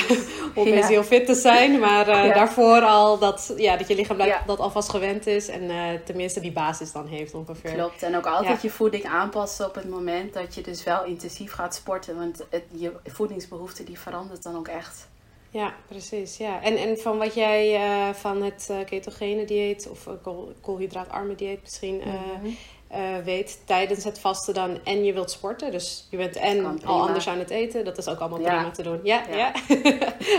ja. 0.75 0.87
heel 0.87 1.03
fit 1.03 1.25
te 1.25 1.35
zijn. 1.35 1.79
Maar 1.79 2.09
uh, 2.09 2.25
ja. 2.25 2.33
daarvoor 2.33 2.81
al 2.81 3.17
dat, 3.17 3.53
ja, 3.57 3.77
dat 3.77 3.87
je 3.87 3.95
lichaam 3.95 4.21
ja. 4.21 4.43
dat 4.45 4.59
alvast 4.59 4.89
gewend 4.89 5.27
is 5.27 5.47
en 5.47 5.71
tenminste 6.05 6.39
die 6.39 6.51
basis 6.51 6.91
dan 6.91 7.07
heeft 7.07 7.33
ongeveer. 7.33 7.73
Klopt, 7.73 8.03
en 8.03 8.15
ook 8.15 8.25
altijd 8.25 8.61
je 8.61 8.69
voeding 8.69 9.05
aanpassen 9.05 9.65
op 9.65 9.75
het 9.75 9.89
moment 9.89 10.33
dat 10.33 10.55
je 10.55 10.61
dus 10.61 10.83
wel 10.83 11.05
intensief 11.05 11.51
gaat 11.51 11.75
sporten. 11.75 12.15
Want 12.15 12.45
het, 12.49 12.63
je 12.73 12.91
voedingsbehoefte 13.05 13.83
die 13.83 13.99
verandert 13.99 14.43
dan 14.43 14.57
ook 14.57 14.67
echt. 14.67 15.07
Ja, 15.49 15.73
precies. 15.87 16.37
Ja. 16.37 16.61
En, 16.61 16.77
en 16.77 16.97
van 16.97 17.17
wat 17.17 17.33
jij 17.33 17.79
van 18.13 18.43
het 18.43 18.71
ketogene 18.85 19.45
dieet 19.45 19.89
of 19.89 20.07
kool, 20.23 20.53
koolhydraatarme 20.61 21.35
dieet 21.35 21.61
misschien... 21.61 21.95
Mm 21.95 22.41
-hmm 22.41 22.57
uh, 22.91 23.17
weet 23.23 23.61
tijdens 23.65 24.03
het 24.03 24.19
vasten 24.19 24.53
dan 24.53 24.79
en 24.83 25.03
je 25.03 25.13
wilt 25.13 25.31
sporten. 25.31 25.71
Dus 25.71 26.07
je 26.09 26.17
bent 26.17 26.35
en 26.35 26.83
al 26.83 27.07
anders 27.07 27.27
aan 27.27 27.39
het 27.39 27.49
eten. 27.49 27.85
Dat 27.85 27.97
is 27.97 28.07
ook 28.07 28.19
allemaal 28.19 28.39
ja. 28.39 28.55
prima 28.55 28.71
te 28.71 28.83
doen. 28.83 28.99
Ja, 29.03 29.23
ja. 29.29 29.35
ja? 29.37 29.51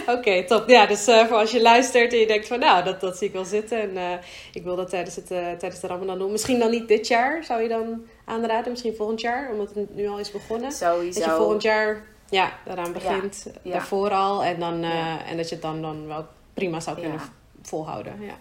Oké, 0.00 0.12
okay, 0.12 0.44
top. 0.44 0.68
Ja, 0.68 0.86
dus 0.86 1.08
uh, 1.08 1.26
voor 1.26 1.36
als 1.36 1.50
je 1.50 1.62
luistert 1.62 2.12
en 2.12 2.18
je 2.18 2.26
denkt 2.26 2.46
van 2.46 2.58
nou, 2.58 2.84
dat, 2.84 3.00
dat 3.00 3.18
zie 3.18 3.26
ik 3.26 3.32
wel 3.32 3.44
zitten. 3.44 3.80
En 3.80 3.90
uh, 3.90 4.12
ik 4.52 4.64
wil 4.64 4.76
dat 4.76 4.90
tijdens, 4.90 5.16
het, 5.16 5.26
tijdens 5.26 5.80
de 5.80 5.86
Ramadan 5.86 6.18
doen. 6.18 6.30
Misschien 6.30 6.58
dan 6.58 6.70
niet 6.70 6.88
dit 6.88 7.06
jaar, 7.06 7.44
zou 7.44 7.62
je 7.62 7.68
dan 7.68 8.06
aanraden. 8.24 8.70
Misschien 8.70 8.94
volgend 8.96 9.20
jaar, 9.20 9.50
omdat 9.52 9.74
het 9.74 9.94
nu 9.94 10.08
al 10.08 10.18
is 10.18 10.30
begonnen. 10.30 10.72
Sowieso. 10.72 11.20
Dat 11.20 11.28
je 11.28 11.34
volgend 11.36 11.62
jaar 11.62 12.06
ja, 12.28 12.52
daaraan 12.64 12.92
begint. 12.92 13.46
Daarvoor 13.62 14.10
al. 14.10 14.44
En, 14.44 14.60
dan, 14.60 14.82
en 15.26 15.36
dat 15.36 15.48
je 15.48 15.54
het 15.54 15.64
dan, 15.64 15.82
dan 15.82 16.06
wel 16.06 16.26
prima 16.54 16.80
zou 16.80 16.98
kunnen 17.00 17.20
volhouden. 17.62 18.12
Ja. 18.20 18.34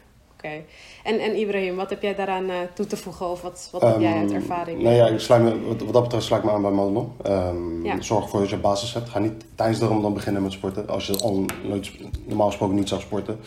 En, 1.04 1.20
en 1.20 1.40
Ibrahim, 1.40 1.76
wat 1.76 1.90
heb 1.90 2.02
jij 2.02 2.16
daaraan 2.16 2.50
uh, 2.50 2.56
toe 2.74 2.86
te 2.86 2.98
voegen 2.98 3.30
of 3.30 3.42
wat, 3.42 3.70
wat 3.72 3.84
um, 3.84 3.90
heb 3.90 4.00
jij 4.00 4.14
uit 4.14 4.32
ehm, 4.32 4.36
ervaring? 4.36 4.82
Nou 4.82 4.96
ja, 4.96 5.08
ik 5.08 5.20
sluit 5.20 5.44
me, 5.44 5.68
wat, 5.68 5.82
wat 5.82 5.94
dat 5.94 6.04
betreft 6.04 6.26
sluit 6.26 6.44
ik 6.44 6.50
me 6.50 6.56
aan 6.56 6.62
bij 6.62 6.72
Madelon. 6.72 7.12
Um, 7.28 7.86
ja. 7.86 8.02
Zorg 8.02 8.24
ervoor 8.24 8.40
dat 8.40 8.50
je 8.50 8.58
basis 8.58 8.94
hebt. 8.94 9.10
Ga 9.10 9.20
niet 9.20 9.46
tijdens 9.56 9.80
de 9.80 9.88
Ramadan 9.88 10.14
beginnen 10.14 10.42
met 10.42 10.52
sporten 10.52 10.88
als 10.88 11.08
je 11.08 11.18
al 11.20 11.46
nooit, 11.64 11.92
normaal 12.26 12.48
gesproken 12.48 12.76
niet 12.76 12.90
zou 12.90 13.02
sporten. 13.02 13.40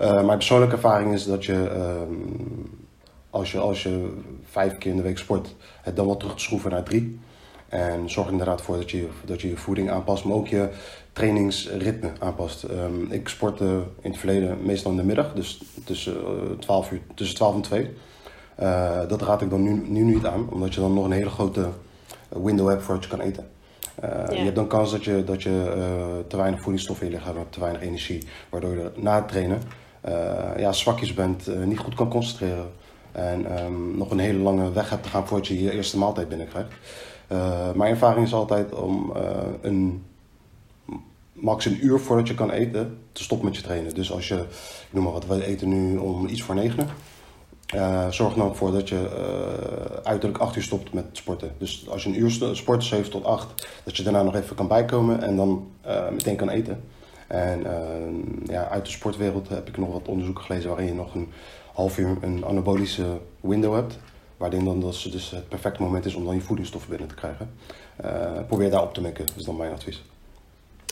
Uh, 0.00 0.12
mijn 0.12 0.38
persoonlijke 0.38 0.74
ervaring 0.74 1.12
is 1.12 1.24
dat 1.24 1.44
je, 1.44 1.70
um, 2.02 2.88
als 3.30 3.52
je 3.52 3.58
als 3.58 3.82
je 3.82 4.16
vijf 4.44 4.78
keer 4.78 4.90
in 4.90 4.96
de 4.96 5.02
week 5.02 5.18
sport, 5.18 5.54
het 5.82 5.96
dan 5.96 6.06
wel 6.06 6.16
terug 6.16 6.34
te 6.34 6.42
schroeven 6.42 6.70
naar 6.70 6.82
drie. 6.82 7.18
En 7.68 8.10
zorg 8.10 8.30
inderdaad 8.30 8.62
voor 8.62 8.76
dat 8.76 8.90
je, 8.90 9.08
dat 9.24 9.40
je 9.40 9.48
je 9.48 9.56
voeding 9.56 9.90
aanpast, 9.90 10.24
maar 10.24 10.36
ook 10.36 10.48
je 10.48 10.68
trainingsritme 11.20 12.12
aanpast. 12.18 12.62
Um, 12.62 13.06
ik 13.10 13.28
sportte 13.28 13.82
in 14.00 14.10
het 14.10 14.18
verleden 14.18 14.58
meestal 14.62 14.90
in 14.90 14.96
de 14.96 15.04
middag, 15.04 15.32
dus 15.32 15.60
tussen, 15.84 16.14
uh, 16.14 16.58
12, 16.58 16.90
uur, 16.90 17.00
tussen 17.14 17.36
12 17.36 17.54
en 17.54 17.60
2. 17.60 17.90
Uh, 18.60 19.08
dat 19.08 19.22
raad 19.22 19.42
ik 19.42 19.50
dan 19.50 19.62
nu, 19.62 19.82
nu 19.86 20.02
niet 20.02 20.26
aan, 20.26 20.48
omdat 20.50 20.74
je 20.74 20.80
dan 20.80 20.94
nog 20.94 21.04
een 21.04 21.10
hele 21.10 21.30
grote 21.30 21.68
window 22.28 22.68
hebt 22.68 22.82
voordat 22.82 23.04
je 23.04 23.10
kan 23.10 23.20
eten. 23.20 23.48
Uh, 24.04 24.10
ja. 24.10 24.32
Je 24.32 24.42
hebt 24.42 24.54
dan 24.54 24.66
kans 24.66 24.90
dat 24.90 25.04
je, 25.04 25.24
dat 25.24 25.42
je 25.42 25.74
uh, 25.76 26.28
te 26.28 26.36
weinig 26.36 26.60
voedingsstoffen 26.60 27.06
in 27.06 27.12
je 27.12 27.18
lichaam 27.18 27.36
hebt, 27.36 27.52
te 27.52 27.60
weinig 27.60 27.82
energie, 27.82 28.22
waardoor 28.48 28.76
je 28.76 28.90
na 28.96 29.14
het 29.14 29.28
trainen 29.28 29.62
ja, 30.56 30.72
zwakjes 30.72 31.14
bent, 31.14 31.66
niet 31.66 31.78
goed 31.78 31.94
kan 31.94 32.08
concentreren. 32.08 32.70
En 33.12 33.64
um, 33.64 33.96
nog 33.96 34.10
een 34.10 34.18
hele 34.18 34.38
lange 34.38 34.72
weg 34.72 34.90
hebt 34.90 35.02
te 35.02 35.08
gaan 35.08 35.26
voordat 35.26 35.46
je 35.46 35.62
je 35.62 35.72
eerste 35.72 35.98
maaltijd 35.98 36.28
binnenkrijgt. 36.28 36.70
Mijn 37.74 37.90
ervaring 37.90 38.26
is 38.26 38.32
altijd 38.32 38.74
om 38.74 39.12
een 39.60 40.02
max 41.40 41.64
een 41.64 41.84
uur 41.84 41.98
voordat 42.00 42.28
je 42.28 42.34
kan 42.34 42.50
eten 42.50 42.98
te 43.12 43.22
stoppen 43.22 43.46
met 43.46 43.56
je 43.56 43.62
trainen. 43.62 43.94
Dus 43.94 44.12
als 44.12 44.28
je, 44.28 44.34
ik 44.34 44.88
noem 44.90 45.04
maar 45.04 45.12
wat, 45.12 45.26
we 45.26 45.44
eten 45.44 45.68
nu 45.68 45.96
om 45.96 46.26
iets 46.26 46.42
voor 46.42 46.54
negen. 46.54 46.88
Uh, 47.74 48.08
zorg 48.10 48.32
er 48.32 48.38
dan 48.38 48.56
voor 48.56 48.72
dat 48.72 48.88
je 48.88 49.08
uiterlijk 50.04 50.40
8 50.40 50.56
uur 50.56 50.62
stopt 50.62 50.92
met 50.92 51.04
sporten. 51.12 51.52
Dus 51.58 51.88
als 51.88 52.02
je 52.02 52.08
een 52.08 52.20
uur 52.20 52.30
sport, 52.52 52.84
7 52.84 53.10
tot 53.10 53.24
8, 53.24 53.68
dat 53.84 53.96
je 53.96 54.02
daarna 54.02 54.22
nog 54.22 54.34
even 54.34 54.56
kan 54.56 54.68
bijkomen 54.68 55.22
en 55.22 55.36
dan 55.36 55.70
meteen 56.10 56.36
kan 56.36 56.48
eten. 56.48 56.82
En 57.26 57.62
ja, 58.44 58.68
uit 58.68 58.84
de 58.84 58.90
sportwereld 58.90 59.48
heb 59.48 59.68
ik 59.68 59.76
nog 59.76 59.92
wat 59.92 60.08
onderzoeken 60.08 60.44
gelezen 60.44 60.68
waarin 60.68 60.86
je 60.86 60.94
nog 60.94 61.14
een 61.14 61.28
half 61.72 61.98
uur 61.98 62.16
een 62.20 62.44
anabolische 62.44 63.20
window 63.40 63.74
hebt. 63.74 63.98
Waarin 64.36 64.64
dan 64.64 64.80
dat 64.80 65.08
dus 65.10 65.30
het 65.30 65.48
perfecte 65.48 65.82
moment 65.82 66.04
is 66.04 66.14
om 66.14 66.24
dan 66.24 66.34
je 66.34 66.40
voedingsstoffen 66.40 66.90
binnen 66.90 67.08
te 67.08 67.14
krijgen. 67.14 67.50
Probeer 68.46 68.70
daar 68.70 68.82
op 68.82 68.94
te 68.94 69.00
mikken, 69.00 69.24
is 69.36 69.44
dan 69.44 69.56
mijn 69.56 69.72
advies. 69.72 70.02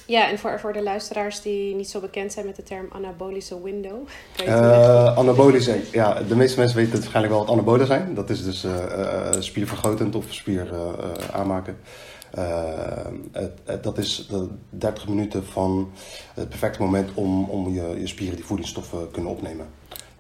Ja, 0.08 0.30
en 0.30 0.38
voor, 0.38 0.60
voor 0.60 0.72
de 0.72 0.82
luisteraars 0.82 1.40
die 1.40 1.74
niet 1.74 1.90
zo 1.90 2.00
bekend 2.00 2.32
zijn 2.32 2.46
met 2.46 2.56
de 2.56 2.62
term 2.62 2.86
anabolische 2.92 3.62
window. 3.62 3.96
Uh, 4.46 5.16
anabolische, 5.16 5.80
ja, 5.92 6.22
de 6.22 6.36
meeste 6.36 6.58
mensen 6.58 6.76
weten 6.76 6.92
waarschijnlijk 6.92 7.34
wel 7.34 7.44
wat 7.44 7.52
anabolen 7.52 7.86
zijn. 7.86 8.14
Dat 8.14 8.30
is 8.30 8.44
dus 8.44 8.64
uh, 8.64 8.72
spiervergrotend 9.38 10.14
of 10.14 10.24
spier 10.28 10.68
aanmaken. 11.32 11.78
Het, 13.32 13.82
dat 13.82 13.98
is 13.98 14.26
de 14.30 14.48
30 14.70 15.08
minuten 15.08 15.44
van 15.44 15.92
het 16.34 16.48
perfecte 16.48 16.82
moment 16.82 17.10
om, 17.14 17.44
om 17.44 17.74
je, 17.74 18.00
je 18.00 18.06
spieren 18.06 18.36
die 18.36 18.44
voedingsstoffen 18.44 19.10
kunnen 19.10 19.30
opnemen. 19.30 19.66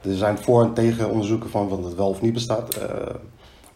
Er 0.00 0.16
zijn 0.16 0.38
voor- 0.38 0.62
en 0.62 0.74
tegen 0.74 1.10
onderzoeken 1.10 1.50
van 1.50 1.68
wat 1.68 1.84
het 1.84 1.94
wel 1.94 2.08
of 2.08 2.20
niet 2.20 2.32
bestaat. 2.32 2.78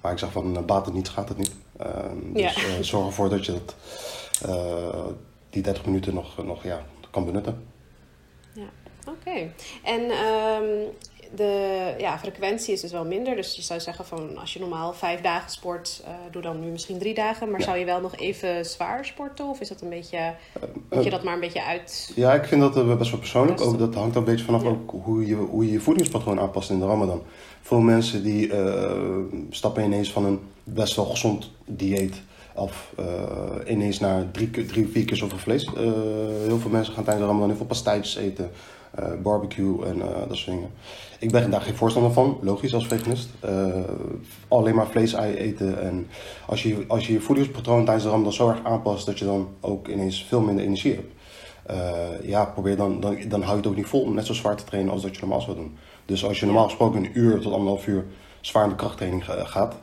Maar 0.01 0.13
ik 0.13 0.19
zeg 0.19 0.33
van 0.33 0.67
baat 0.67 0.85
het 0.85 0.95
niet, 0.95 1.09
gaat 1.09 1.29
het 1.29 1.39
niet. 1.39 1.53
Uh, 1.81 1.87
dus 2.33 2.55
ja. 2.55 2.83
zorg 2.83 3.07
ervoor 3.07 3.29
dat 3.29 3.47
je 3.47 3.53
dat, 3.53 3.75
die 5.53 5.63
30 5.63 5.85
minuten 5.85 6.15
nog, 6.15 6.45
nog 6.45 6.63
ja, 6.63 6.83
kan 7.11 7.25
benutten. 7.25 7.67
Ja, 8.53 8.69
oké. 9.09 9.53
En 9.83 10.01
um, 10.03 10.89
de 11.35 11.95
ja, 11.99 12.19
frequentie 12.19 12.73
is 12.73 12.81
dus 12.81 12.93
wel 12.93 13.05
minder. 13.05 13.37
Dus 13.37 13.57
je 13.57 13.63
zou 13.63 13.81
zeggen 13.81 14.05
van 14.05 14.39
als 14.39 14.53
je 14.53 14.61
normaal 14.61 14.93
vijf 14.93 15.21
dagen 15.21 15.51
sport, 15.51 16.03
uh, 16.05 16.11
doe 16.31 16.43
dan 16.43 16.61
nu 16.61 16.71
misschien 16.71 16.99
drie 16.99 17.15
dagen. 17.15 17.51
Maar 17.51 17.61
ja. 17.61 17.67
zou 17.67 17.79
je 17.79 17.85
wel 17.85 18.01
nog 18.01 18.17
even 18.17 18.65
zwaar 18.65 19.05
sporten? 19.05 19.45
Of 19.45 19.61
is 19.61 19.69
dat 19.69 19.81
een 19.81 19.89
beetje, 19.89 20.19
uh, 20.19 20.63
moet 20.91 21.05
je 21.05 21.11
dat 21.11 21.23
maar 21.23 21.35
een 21.35 21.41
beetje 21.41 21.65
uit? 21.65 22.13
Ja, 22.15 22.35
ik 22.35 22.45
vind 22.45 22.61
dat 22.61 22.99
best 22.99 23.11
wel 23.11 23.21
persoonlijk. 23.21 23.61
Ook, 23.61 23.79
dat 23.79 23.95
hangt 23.95 24.17
een 24.17 24.25
beetje 24.25 24.45
vanaf 24.45 24.63
ja. 24.63 24.69
ook 24.69 24.95
hoe, 25.05 25.27
je, 25.27 25.35
hoe 25.35 25.67
je 25.67 25.73
je 25.73 25.81
voedingspatroon 25.81 26.41
aanpast 26.41 26.71
in 26.71 26.79
de 26.79 26.87
ramadan. 26.87 27.23
Veel 27.63 27.81
mensen 27.81 28.23
die 28.23 28.53
stappen 29.51 29.85
ineens 29.85 30.13
van 30.13 30.25
een 30.25 30.41
best 30.65 30.97
wel 30.97 31.05
gezond 31.05 31.51
dieet 31.65 32.23
of 32.55 32.93
ineens 33.67 33.99
naar 33.99 34.31
drie, 34.31 34.51
drie, 34.51 34.89
vier 34.89 35.05
keer 35.05 35.17
zoveel 35.17 35.39
vlees. 35.39 35.69
heel 36.47 36.59
veel 36.59 36.71
mensen 36.71 36.95
gaan 36.95 37.05
tijdens 37.05 37.25
de 37.25 37.31
ramadan 37.31 37.49
heel 37.49 37.57
veel 37.57 37.67
pastijtjes 37.67 38.17
eten. 38.17 38.51
Uh, 38.99 39.07
barbecue 39.23 39.87
en 39.87 39.99
dat 40.29 40.37
soort 40.37 40.47
dingen. 40.47 40.71
Ik 41.19 41.31
ben 41.31 41.51
daar 41.51 41.61
geen 41.61 41.77
voorstander 41.77 42.13
van, 42.13 42.39
logisch 42.43 42.75
als 42.75 42.87
veganist. 42.87 43.29
Alleen 44.49 44.75
maar 44.75 44.87
vlees, 44.87 45.13
ei 45.13 45.35
eten. 45.35 45.83
En 45.83 46.07
als 46.47 46.63
je, 46.63 46.85
als 46.89 47.07
je 47.07 47.13
je 47.13 47.21
voedingspatroon 47.21 47.85
tijdens 47.85 48.05
de 48.05 48.11
ramadan 48.11 48.33
zo 48.33 48.49
erg 48.49 48.65
aanpast 48.65 49.07
dat 49.07 49.19
je 49.19 49.25
dan 49.25 49.49
ook 49.61 49.89
ineens 49.89 50.25
veel 50.25 50.41
minder 50.41 50.65
energie 50.65 50.95
hebt. 50.95 51.13
ja, 52.27 52.45
probeer 52.45 52.77
dan, 52.77 53.01
dan, 53.01 53.17
dan 53.29 53.41
hou 53.43 53.53
je 53.53 53.57
het 53.57 53.67
ook 53.67 53.77
niet 53.77 53.87
vol 53.87 54.03
om 54.03 54.15
net 54.15 54.27
zo 54.27 54.33
zwaar 54.33 54.57
te 54.57 54.65
trainen 54.65 54.93
als 54.93 55.03
dat 55.03 55.15
je 55.15 55.21
normaal 55.21 55.41
zou 55.41 55.57
doen. 55.57 55.77
Dus 56.07 56.25
als 56.25 56.41
je 56.41 56.47
normaal 56.47 56.65
gesproken 56.65 57.05
een 57.05 57.19
uur 57.19 57.41
tot 57.41 57.53
anderhalf 57.53 57.87
uur 57.87 58.05
zwaar 58.41 58.65
in 58.65 58.71
de 58.71 58.77
krachttraining 58.77 59.25
gaat, 59.25 59.77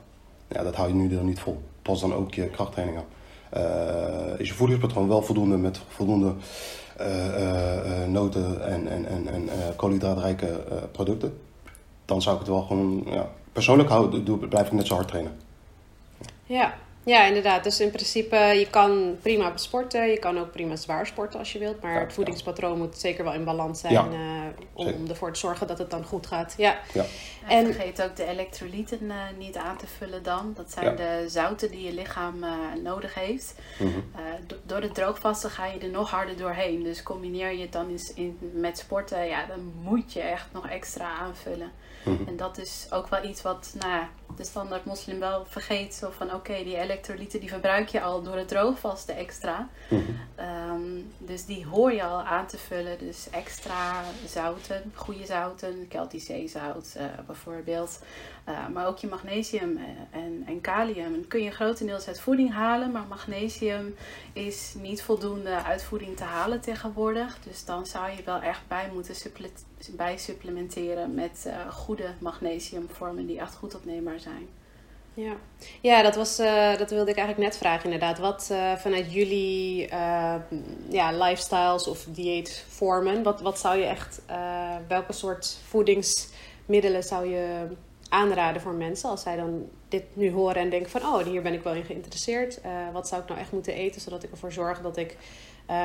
ja, 0.48 0.64
dat 0.64 0.76
hou 0.76 0.88
je 0.88 0.96
nu 0.96 1.08
dan 1.08 1.26
niet 1.26 1.40
vol. 1.40 1.62
Pas 1.90 2.02
dan 2.02 2.14
ook 2.14 2.34
je 2.34 2.50
krachttraining 2.50 2.98
aan. 2.98 3.06
is 4.38 4.48
je 4.48 4.54
voedingspatroon 4.54 5.08
wel 5.08 5.22
voldoende 5.22 5.58
met 5.58 5.82
voldoende 5.88 6.34
uh, 7.02 8.08
noten 8.08 8.66
en, 8.66 8.88
en, 8.88 9.06
en, 9.06 9.28
en 9.28 9.50
koolhydraatrijke 9.76 10.64
producten, 10.92 11.40
dan 12.06 12.22
zou 12.22 12.36
ik 12.36 12.42
het 12.42 12.50
wel 12.50 12.62
gewoon, 12.62 13.04
ja, 13.06 13.30
persoonlijk 13.54 13.90
houden, 13.90 14.26
doe, 14.26 14.38
blijf 14.38 14.66
ik 14.66 14.72
net 14.72 14.88
zo 14.88 14.96
hard 14.96 15.08
trainen. 15.08 15.32
Ja, 16.46 16.74
ja, 17.10 17.26
inderdaad. 17.26 17.64
Dus 17.64 17.80
in 17.80 17.92
principe, 17.92 18.36
je 18.36 18.68
kan 18.70 19.18
prima 19.22 19.52
sporten. 19.58 20.10
Je 20.10 20.20
kan 20.20 20.40
ook 20.40 20.52
prima 20.52 20.76
zwaar 20.76 21.08
sporten 21.08 21.40
als 21.40 21.54
je 21.54 21.60
wilt. 21.60 21.82
Maar 21.82 21.94
ja, 21.94 22.00
het 22.00 22.14
voedingspatroon 22.14 22.72
ja. 22.72 22.78
moet 22.78 22.98
zeker 22.98 23.24
wel 23.24 23.34
in 23.34 23.44
balans 23.44 23.80
zijn. 23.80 23.94
Ja, 23.94 24.08
uh, 24.12 24.18
om, 24.74 24.88
om, 24.88 25.10
ervoor 25.10 25.34
te 25.34 25.40
zorgen 25.40 25.68
dat 25.68 25.78
het 25.78 25.90
dan 25.90 26.04
goed 26.04 26.28
gaat. 26.28 26.54
Ja. 26.58 26.80
ja. 26.94 27.06
En, 27.48 27.66
en 27.66 27.74
vergeet 27.74 28.02
ook 28.02 28.16
de 28.16 28.26
elektrolyten 28.26 29.04
uh, 29.04 29.16
niet 29.38 29.58
aan 29.58 29.78
te 29.78 29.88
vullen 29.88 30.24
dan. 30.24 30.54
Dat 30.56 30.72
zijn 30.72 30.96
de 30.96 31.26
zouten 31.28 31.72
die 31.72 31.84
je 31.84 31.94
lichaam 31.94 32.44
uh, 32.44 32.50
nodig 32.84 33.14
heeft. 33.14 33.56
Mm 33.80 33.92
-hmm. 33.92 34.04
door 34.64 34.82
het 34.82 34.96
droogvasten 34.96 35.50
ga 35.50 35.66
je 35.66 35.80
er 35.80 35.90
nog 35.90 36.10
harder 36.10 36.38
doorheen. 36.38 36.84
Dus 36.84 37.04
combineer 37.04 37.52
je 37.52 37.62
het 37.62 37.72
dan 37.72 37.90
in, 37.90 38.00
in, 38.16 38.38
met 38.54 38.78
sporten. 38.78 39.28
Ja, 39.28 39.46
dan 39.46 39.74
moet 39.82 40.14
je 40.14 40.22
echt 40.22 40.48
nog 40.52 40.70
extra 40.70 41.10
aanvullen. 41.20 41.72
Mm 42.04 42.16
-hmm. 42.16 42.28
En 42.28 42.38
dat 42.38 42.58
is 42.58 42.88
ook 42.90 43.08
wel 43.08 43.24
iets 43.24 43.42
wat 43.42 43.76
nou, 43.80 44.04
de 44.38 44.44
standaard 44.44 44.86
moslim 44.86 45.20
wel 45.20 45.46
vergeet. 45.46 45.94
Zo 45.94 46.10
van 46.10 46.28
oké, 46.28 46.36
okay, 46.36 46.64
die 46.64 46.78
elektrolyten 46.78 47.40
die 47.40 47.50
verbruik 47.50 47.88
je 47.90 48.02
al 48.02 48.22
door 48.22 48.36
het 48.36 48.48
droogvasten 48.48 49.16
extra. 49.16 49.70
Mm 49.90 50.06
-hmm. 50.06 50.46
um, 50.46 51.12
dus 51.18 51.46
die 51.46 51.66
hoor 51.66 51.94
je 51.94 52.04
al 52.04 52.22
aan 52.22 52.48
te 52.48 52.58
vullen. 52.58 52.98
Dus 53.00 53.30
extra 53.30 54.04
zouten, 54.28 54.92
goede 54.96 55.26
zouten, 55.26 55.88
Kelticeezout 55.88 56.94
uh, 56.98 57.04
bijvoorbeeld. 57.28 58.00
Uh, 58.50 58.68
maar 58.68 58.88
ook 58.88 58.98
je 58.98 59.08
magnesium 59.08 59.80
en, 60.12 60.44
en 60.48 60.62
kalium. 60.62 61.28
Kun 61.28 61.44
je 61.44 61.52
grotendeels 61.52 62.08
uit 62.08 62.20
voeding 62.20 62.54
halen, 62.54 62.92
maar 62.92 63.06
magnesium 63.10 63.96
is 64.34 64.74
niet 64.78 65.02
voldoende 65.02 65.64
uit 65.64 65.84
voeding 65.84 66.18
te 66.18 66.24
halen 66.24 66.62
tegenwoordig. 66.62 67.40
Dus 67.44 67.66
dan 67.66 67.86
zou 67.86 68.10
je 68.10 68.24
wel 68.26 68.42
echt 68.42 68.62
bij 68.68 68.90
moeten 68.94 69.16
bij 69.96 70.18
supplementeren 70.18 71.14
met 71.14 71.44
uh, 71.48 71.54
goede 71.72 72.14
magnesiumvormen 72.20 73.26
die 73.26 73.40
echt 73.40 73.56
goed 73.56 73.76
opneembaar 73.76 74.20
zijn. 74.20 74.48
Ja, 75.14 75.34
ja 75.82 76.02
dat, 76.02 76.16
was, 76.16 76.38
dat 76.78 76.90
wilde 76.90 77.12
ik 77.12 77.18
eigenlijk 77.18 77.38
net 77.38 77.58
vragen 77.58 77.84
inderdaad. 77.84 78.20
Wat 78.20 78.54
vanuit 78.78 79.14
jullie 79.14 79.88
ja, 80.90 81.12
lifestyles 81.12 81.88
of 81.88 82.06
dieetvormen, 82.10 83.24
wat, 83.24 83.42
wat 83.42 83.60
zou 83.60 83.78
je 83.78 83.86
echt, 83.86 84.22
welke 84.88 85.14
soort 85.14 85.58
voedingsmiddelen 85.68 87.04
zou 87.04 87.28
je 87.28 87.68
aanraden 88.10 88.62
voor 88.62 88.74
mensen 88.74 89.10
als 89.10 89.22
zij 89.22 89.36
dan 89.36 89.70
dit 89.88 90.04
nu 90.14 90.32
horen 90.32 90.56
en 90.56 90.70
denken 90.70 90.92
van, 90.92 91.02
oh, 91.02 91.18
hier 91.18 91.42
ben 91.42 91.54
ik 91.54 91.64
wel 91.64 91.74
in 91.74 91.84
geïnteresseerd. 91.84 92.62
wat 92.94 93.08
zou 93.08 93.22
ik 93.22 93.28
nou 93.28 93.40
echt 93.40 93.52
moeten 93.52 93.74
eten, 93.74 94.02
zodat 94.02 94.24
ik 94.24 94.32
ervoor 94.32 94.52
zorg 94.52 94.82
dat 94.82 94.98
ik 94.98 95.18
uh, 95.70 95.76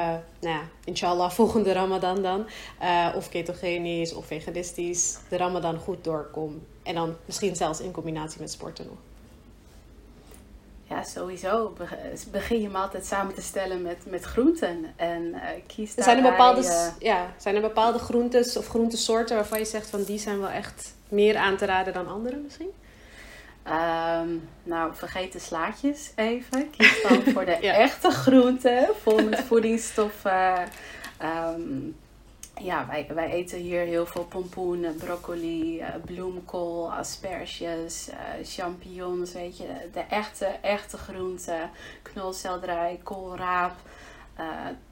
nou 0.41 0.55
ja, 0.55 0.63
inshallah 0.85 1.31
volgende 1.41 1.73
Ramadan 1.73 2.23
dan, 2.23 2.47
uh, 2.83 3.09
of 3.17 3.29
ketogenisch 3.29 4.15
of 4.15 4.27
veganistisch, 4.27 5.19
de 5.29 5.37
Ramadan 5.37 5.79
goed 5.79 6.05
doorkom. 6.05 6.63
En 6.83 6.95
dan 6.95 7.17
misschien 7.25 7.57
zelfs 7.57 7.81
in 7.81 7.91
combinatie 7.91 8.41
met 8.41 8.51
sporten. 8.51 8.87
Ja, 10.95 11.03
sowieso. 11.03 11.73
Begin 12.31 12.61
je 12.61 12.67
hem 12.67 12.77
altijd 12.77 13.07
samen 13.07 13.35
te 13.35 13.43
stellen 13.43 13.83
met, 13.83 13.99
met 14.07 14.25
groenten. 14.25 14.93
En 14.97 15.23
uh, 15.23 15.41
kies 15.67 15.95
zijn 15.95 16.17
er 16.17 16.31
bepaalde, 16.31 16.93
ja, 16.99 17.35
zijn 17.37 17.55
er 17.55 17.61
bepaalde 17.61 17.99
groentes 17.99 18.57
of 18.57 18.69
groentesoorten 18.69 19.37
waarvan 19.37 19.59
je 19.59 19.65
zegt 19.65 19.91
van 19.91 20.03
die 20.03 20.19
zijn 20.19 20.41
wel 20.41 20.49
echt 20.49 20.95
meer 21.09 21.37
aan 21.37 21.57
te 21.57 21.65
raden 21.65 21.93
dan 21.93 22.09
andere 22.09 22.37
misschien? 22.37 22.71
Um, 23.67 24.49
nou, 24.63 24.95
vergeet 24.95 25.33
de 25.33 25.39
slaatjes 25.39 26.13
even. 26.15 26.71
Kies 26.71 27.03
dan 27.03 27.23
voor 27.23 27.45
de 27.45 27.59
ja. 27.67 27.73
echte 27.73 28.11
groenten, 28.11 28.89
vol 29.03 29.23
met 29.23 29.41
voedingsstoffen. 29.41 30.69
Um, 31.23 31.97
ja, 32.61 32.87
wij, 32.87 33.07
wij 33.15 33.31
eten 33.31 33.59
hier 33.59 33.81
heel 33.81 34.07
veel 34.07 34.25
pompoen, 34.25 34.87
broccoli, 34.99 35.81
uh, 35.81 35.87
bloemkool, 36.05 36.93
asperges, 36.93 38.09
uh, 38.09 38.15
champignons, 38.45 39.33
weet 39.33 39.57
je. 39.57 39.67
De 39.93 40.01
echte, 40.01 40.45
echte 40.47 40.97
groenten. 40.97 41.71
Knolselderij, 42.03 43.01
koolraap. 43.03 43.73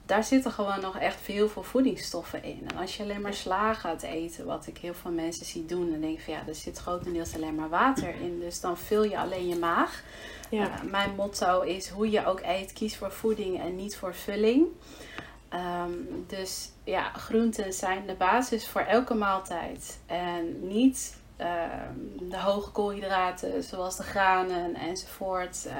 daar 0.05 0.23
zitten 0.23 0.51
gewoon 0.51 0.79
nog 0.81 0.97
echt 0.97 1.21
veel 1.21 1.49
veel 1.49 1.63
voedingsstoffen 1.63 2.43
in. 2.43 2.63
En 2.67 2.77
als 2.77 2.97
je 2.97 3.03
alleen 3.03 3.21
maar 3.21 3.33
sla 3.33 3.73
gaat 3.73 4.01
eten, 4.01 4.45
wat 4.45 4.67
ik 4.67 4.77
heel 4.77 4.93
veel 4.93 5.11
mensen 5.11 5.45
zie 5.45 5.65
doen, 5.65 5.91
dan 5.91 6.01
denk 6.01 6.17
ik 6.17 6.23
van 6.23 6.33
ja, 6.33 6.43
er 6.47 6.55
zit 6.55 6.77
grotendeels 6.77 7.35
alleen 7.35 7.55
maar 7.55 7.69
water 7.69 8.15
in. 8.21 8.39
Dus 8.39 8.61
dan 8.61 8.77
vul 8.77 9.03
je 9.03 9.19
alleen 9.19 9.47
je 9.47 9.55
maag. 9.55 10.03
Ja. 10.49 10.69
mijn 10.89 11.15
motto 11.15 11.61
is 11.61 11.89
hoe 11.89 12.09
je 12.09 12.25
ook 12.25 12.41
eet, 12.41 12.73
kies 12.73 12.97
voor 12.97 13.11
voeding 13.11 13.61
en 13.61 13.75
niet 13.75 13.95
voor 13.95 14.15
vulling. 14.15 14.67
Ehm, 15.53 15.91
dus 16.27 16.71
ja, 16.83 17.09
groenten 17.09 17.73
zijn 17.73 18.07
de 18.07 18.13
basis 18.13 18.67
voor 18.67 18.81
elke 18.81 19.13
maaltijd. 19.13 19.99
En 20.05 20.67
niet 20.67 21.17
ehm, 21.37 22.29
de 22.29 22.37
hoge 22.37 22.71
koolhydraten 22.71 23.63
zoals 23.63 23.97
de 23.97 24.03
granen 24.03 24.75
enzovoort. 24.75 25.65
Uh, 25.67 25.75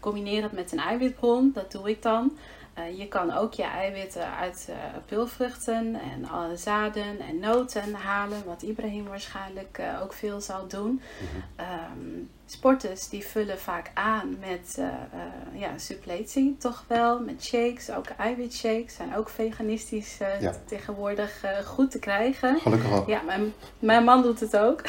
combineer 0.00 0.42
het 0.42 0.52
met 0.52 0.72
een 0.72 0.78
eiwitbron, 0.78 1.50
dat 1.54 1.72
doe 1.72 1.90
ik 1.90 2.02
dan. 2.02 2.38
Eh, 2.74 2.98
je 2.98 3.08
kan 3.08 3.32
ook 3.32 3.52
je 3.52 3.62
eiwitten 3.62 4.34
uit 4.36 4.66
uh, 4.70 4.76
pulvruchten 5.06 5.94
en 5.94 6.28
alle 6.28 6.56
zaden 6.56 7.20
en 7.20 7.38
noten 7.38 7.94
halen, 7.94 8.44
wat 8.44 8.62
Ibrahim 8.62 9.04
waarschijnlijk 9.04 9.80
ook 10.02 10.12
veel 10.12 10.40
zal 10.40 10.68
doen. 10.68 11.02
Mm 11.20 12.28
sporters 12.50 13.08
die 13.08 13.26
vullen 13.26 13.58
vaak 13.58 13.90
aan 13.94 14.36
met 14.40 14.76
uh, 14.78 14.84
uh, 14.84 15.60
ja, 15.60 15.78
suppletie, 15.78 16.56
toch 16.58 16.84
wel. 16.86 17.20
Met 17.20 17.44
shakes, 17.44 17.90
ook 17.90 18.06
eiwitshakes. 18.06 18.94
Zijn 18.94 19.16
ook 19.16 19.28
veganistisch 19.28 20.18
uh, 20.42 20.50
tegenwoordig 20.66 21.44
goed 21.64 21.90
te 21.90 21.98
krijgen. 21.98 22.60
Gelukkig 22.60 22.88
wel. 22.88 23.04
Ja, 23.06 23.22
mijn, 23.22 23.52
mijn 23.78 24.04
man 24.04 24.22
doet 24.22 24.40
het 24.40 24.56
ook. 24.56 24.82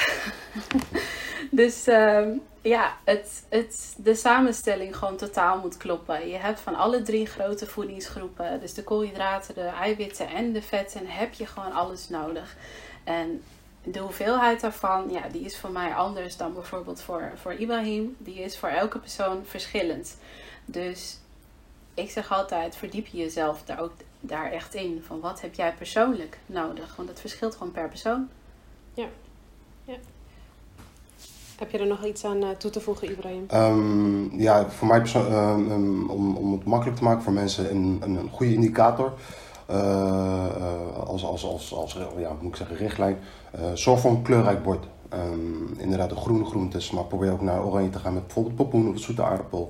dus 1.51 1.87
ehm, 1.87 2.29
ja, 2.61 2.97
het, 3.03 3.43
het, 3.49 3.95
de 3.97 4.15
samenstelling 4.15 4.95
gewoon 4.95 5.17
totaal 5.17 5.59
moet 5.59 5.77
kloppen. 5.77 6.27
Je 6.27 6.37
hebt 6.37 6.59
van 6.59 6.75
alle 6.75 7.01
drie 7.01 7.25
grote 7.25 7.65
voedingsgroepen, 7.65 8.59
dus 8.59 8.73
de 8.73 8.83
koolhydraten, 8.83 9.53
de 9.53 9.61
eiwitten 9.61 10.27
en 10.27 10.51
de 10.51 10.61
vetten, 10.61 11.07
heb 11.07 11.33
je 11.33 11.45
gewoon 11.45 11.71
alles 11.71 12.09
nodig. 12.09 12.55
En 13.03 13.43
de 13.91 13.99
hoeveelheid 13.99 14.61
daarvan, 14.61 15.09
ja, 15.09 15.21
die 15.31 15.41
is 15.41 15.57
voor 15.57 15.71
mij 15.71 15.93
anders 15.93 16.37
dan 16.37 16.53
bijvoorbeeld 16.53 17.01
voor, 17.01 17.31
voor 17.41 17.53
Ibrahim. 17.53 18.15
Die 18.17 18.39
is 18.41 18.57
voor 18.57 18.69
elke 18.69 18.99
persoon 18.99 19.41
verschillend. 19.45 20.17
Dus 20.65 21.19
ik 21.93 22.09
zeg 22.11 22.31
altijd, 22.31 22.75
verdiep 22.75 23.07
je 23.07 23.17
jezelf 23.17 23.63
daar 23.65 23.79
ook 23.79 23.91
daar 24.19 24.51
echt 24.51 24.75
in. 24.75 25.03
Van 25.05 25.19
wat 25.19 25.41
heb 25.41 25.53
jij 25.53 25.73
persoonlijk 25.73 26.37
nodig? 26.45 26.95
Want 26.95 27.09
het 27.09 27.19
verschilt 27.19 27.55
gewoon 27.55 27.71
per 27.71 27.89
persoon. 27.89 28.29
Ja. 28.93 29.05
ja. 29.83 29.95
Heb 31.57 31.71
je 31.71 31.77
er 31.77 31.87
nog 31.87 32.05
iets 32.05 32.25
aan 32.25 32.43
uh, 32.43 32.49
toe 32.49 32.71
te 32.71 32.81
voegen, 32.81 33.11
Ibrahim? 33.11 33.45
Um, 33.53 34.39
ja, 34.39 34.69
voor 34.69 34.87
mij 34.87 34.99
persoonlijk, 34.99 35.35
um, 35.35 35.71
um, 35.71 36.09
om, 36.09 36.35
om 36.35 36.51
het 36.51 36.63
makkelijk 36.63 36.97
te 36.97 37.03
maken 37.03 37.23
voor 37.23 37.33
mensen, 37.33 37.71
een, 37.71 37.99
een, 38.01 38.15
een 38.15 38.29
goede 38.29 38.53
indicator 38.53 39.13
als, 41.05 41.23
als, 41.23 41.43
als, 41.45 41.73
als 41.73 41.97
ja, 42.17 42.35
moet 42.41 42.51
ik 42.51 42.55
zeggen, 42.55 42.75
richtlijn. 42.75 43.17
Uh, 43.55 43.61
zorg 43.73 43.99
voor 43.99 44.11
een 44.11 44.21
kleurrijk 44.21 44.63
bord. 44.63 44.85
Um, 45.13 45.75
inderdaad, 45.77 46.09
de 46.09 46.15
groene 46.15 46.45
groentes, 46.45 46.91
maar 46.91 47.03
probeer 47.03 47.31
ook 47.31 47.41
naar 47.41 47.65
oranje 47.65 47.89
te 47.89 47.99
gaan 47.99 48.13
met 48.13 48.25
bijvoorbeeld 48.25 48.55
popoen 48.55 48.89
of 48.89 48.99
zoete 48.99 49.23
aardappel, 49.23 49.69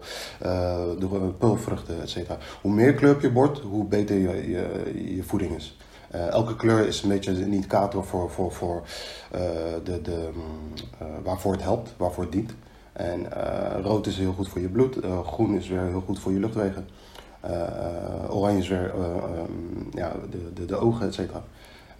de 0.99 1.33
pulvruchten, 1.37 2.01
etc. 2.01 2.17
Hoe 2.61 2.71
meer 2.71 2.93
kleur 2.93 3.15
op 3.15 3.21
je 3.21 3.31
bord, 3.31 3.59
hoe 3.59 3.85
beter 3.85 4.17
je, 4.17 4.49
je, 4.49 5.15
je 5.15 5.23
voeding 5.23 5.55
is. 5.55 5.77
Elke 6.09 6.55
kleur 6.55 6.87
is 6.87 7.01
een 7.01 7.09
beetje 7.09 7.31
een 7.31 7.53
indicator 7.53 8.05
voor, 8.05 8.29
voor, 8.29 8.51
voor, 8.51 8.81
de, 9.83 10.01
de, 10.01 10.29
uh, 11.01 11.07
waarvoor 11.23 11.51
het 11.51 11.61
helpt, 11.61 11.93
waarvoor 11.97 12.23
het 12.23 12.31
dient. 12.31 12.53
En 12.93 13.31
rood 13.81 14.07
is 14.07 14.17
heel 14.17 14.33
goed 14.33 14.49
voor 14.49 14.61
je 14.61 14.69
bloed, 14.69 14.97
groen 15.25 15.55
is 15.55 15.67
weer 15.67 15.81
heel 15.81 16.03
goed 16.05 16.19
voor 16.19 16.31
je 16.31 16.39
luchtwegen. 16.39 16.87
Uh, 17.45 18.35
oranje 18.35 18.59
is 18.59 18.67
weer 18.67 18.93
uh, 18.97 19.05
um, 19.39 19.89
ja, 19.93 20.13
de, 20.29 20.53
de, 20.53 20.65
de 20.65 20.75
ogen, 20.75 21.07
et 21.07 21.13
cetera. 21.13 21.43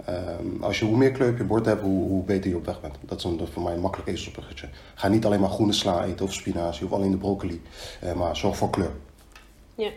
Um, 0.10 0.64
als 0.64 0.80
je 0.80 0.86
hoe 0.86 0.98
meer 0.98 1.12
kleur 1.12 1.30
op 1.30 1.38
je 1.38 1.44
bord 1.44 1.66
hebt, 1.66 1.82
hoe, 1.82 2.08
hoe 2.08 2.24
beter 2.24 2.50
je 2.50 2.56
op 2.56 2.66
weg 2.66 2.82
bent. 2.82 2.96
Dat 3.02 3.18
is, 3.18 3.24
een, 3.24 3.48
voor 3.52 3.64
mij 3.64 3.74
een 3.74 3.80
makkelijk 3.80 4.10
ezelsbruggetje. 4.10 4.70
Ga 4.96 5.08
niet 5.08 5.26
alleen 5.26 5.40
maar 5.40 5.50
groene 5.50 5.74
sla 5.74 6.06
eten 6.06 6.26
of 6.26 6.34
spinazie 6.34 6.86
of 6.86 6.92
alleen 6.92 7.12
de 7.12 7.18
broccoli. 7.18 7.62
Uh, 8.04 8.14
maar 8.14 8.38
zorg 8.38 8.58
voor 8.58 8.70
kleur. 8.70 8.92
Ja, 9.76 9.90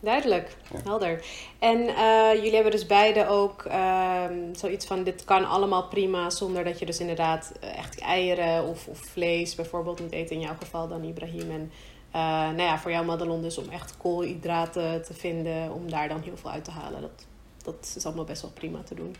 duidelijk. 0.00 0.56
Ja. 0.72 0.78
Helder. 0.84 1.24
En 1.58 1.78
uh, 1.78 2.34
jullie 2.34 2.54
hebben 2.54 2.72
dus 2.72 2.86
beide 2.86 3.28
ook 3.28 3.64
uh, 3.66 4.24
zoiets 4.52 4.86
van: 4.86 5.02
dit 5.02 5.24
kan 5.24 5.48
allemaal 5.48 5.88
prima 5.88 6.30
zonder 6.30 6.64
dat 6.64 6.78
je 6.78 6.86
dus 6.86 7.00
inderdaad 7.00 7.52
echt 7.76 8.00
eieren 8.00 8.64
of, 8.64 8.86
of 8.86 8.98
vlees 8.98 9.54
bijvoorbeeld 9.54 10.00
moet 10.00 10.12
eten. 10.12 10.36
In 10.36 10.42
jouw 10.42 10.56
geval 10.58 10.88
dan 10.88 11.04
Ibrahim. 11.04 11.50
En 11.50 11.70
uh, 12.16 12.22
nou 12.22 12.62
ja, 12.62 12.78
voor 12.78 12.90
jou 12.90 13.04
Madelon 13.04 13.42
dus 13.42 13.58
om 13.58 13.68
echt 13.68 13.96
koolhydraten 13.96 15.02
te 15.02 15.14
vinden, 15.14 15.72
om 15.72 15.90
daar 15.90 16.08
dan 16.08 16.20
heel 16.20 16.36
veel 16.36 16.50
uit 16.50 16.64
te 16.64 16.70
halen. 16.70 17.00
Dat, 17.00 17.26
dat 17.62 17.92
is 17.96 18.06
allemaal 18.06 18.24
best 18.24 18.42
wel 18.42 18.50
prima 18.50 18.82
te 18.82 18.94
doen. 18.94 19.16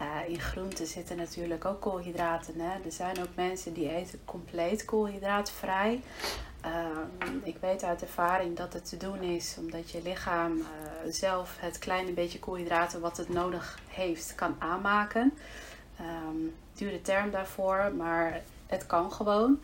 Uh, 0.00 0.28
in 0.28 0.40
groenten 0.40 0.86
zitten 0.86 1.16
natuurlijk 1.16 1.64
ook 1.64 1.80
koolhydraten. 1.80 2.60
Hè? 2.60 2.70
Er 2.84 2.92
zijn 2.92 3.20
ook 3.20 3.34
mensen 3.34 3.72
die 3.72 3.94
eten 3.94 4.18
compleet 4.24 4.84
koolhydraatvrij. 4.84 6.00
Uh, 6.66 6.70
ik 7.42 7.56
weet 7.60 7.84
uit 7.84 8.02
ervaring 8.02 8.56
dat 8.56 8.72
het 8.72 8.88
te 8.88 8.96
doen 8.96 9.20
is 9.20 9.56
omdat 9.58 9.90
je 9.90 10.02
lichaam 10.02 10.56
uh, 10.56 10.64
zelf 11.08 11.56
het 11.60 11.78
kleine 11.78 12.12
beetje 12.12 12.38
koolhydraten 12.38 13.00
wat 13.00 13.16
het 13.16 13.28
nodig 13.28 13.78
heeft 13.88 14.34
kan 14.34 14.54
aanmaken. 14.58 15.32
Um, 16.00 16.54
dure 16.74 17.02
term 17.02 17.30
daarvoor, 17.30 17.92
maar 17.96 18.42
het 18.66 18.86
kan 18.86 19.12
gewoon. 19.12 19.60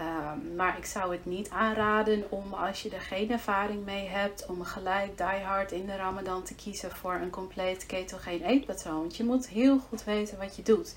Um, 0.00 0.54
maar 0.56 0.78
ik 0.78 0.84
zou 0.84 1.12
het 1.12 1.24
niet 1.24 1.50
aanraden 1.50 2.24
om 2.28 2.54
als 2.54 2.82
je 2.82 2.90
er 2.90 3.00
geen 3.00 3.30
ervaring 3.30 3.84
mee 3.84 4.08
hebt, 4.08 4.46
om 4.46 4.64
gelijk 4.64 5.16
die 5.16 5.44
hard 5.44 5.72
in 5.72 5.86
de 5.86 5.96
Ramadan 5.96 6.42
te 6.42 6.54
kiezen 6.54 6.90
voor 6.90 7.14
een 7.14 7.30
compleet 7.30 7.86
ketogeen 7.86 8.42
eetpatroon. 8.42 8.98
Want 8.98 9.16
je 9.16 9.24
moet 9.24 9.48
heel 9.48 9.78
goed 9.78 10.04
weten 10.04 10.38
wat 10.38 10.56
je 10.56 10.62
doet. 10.62 10.94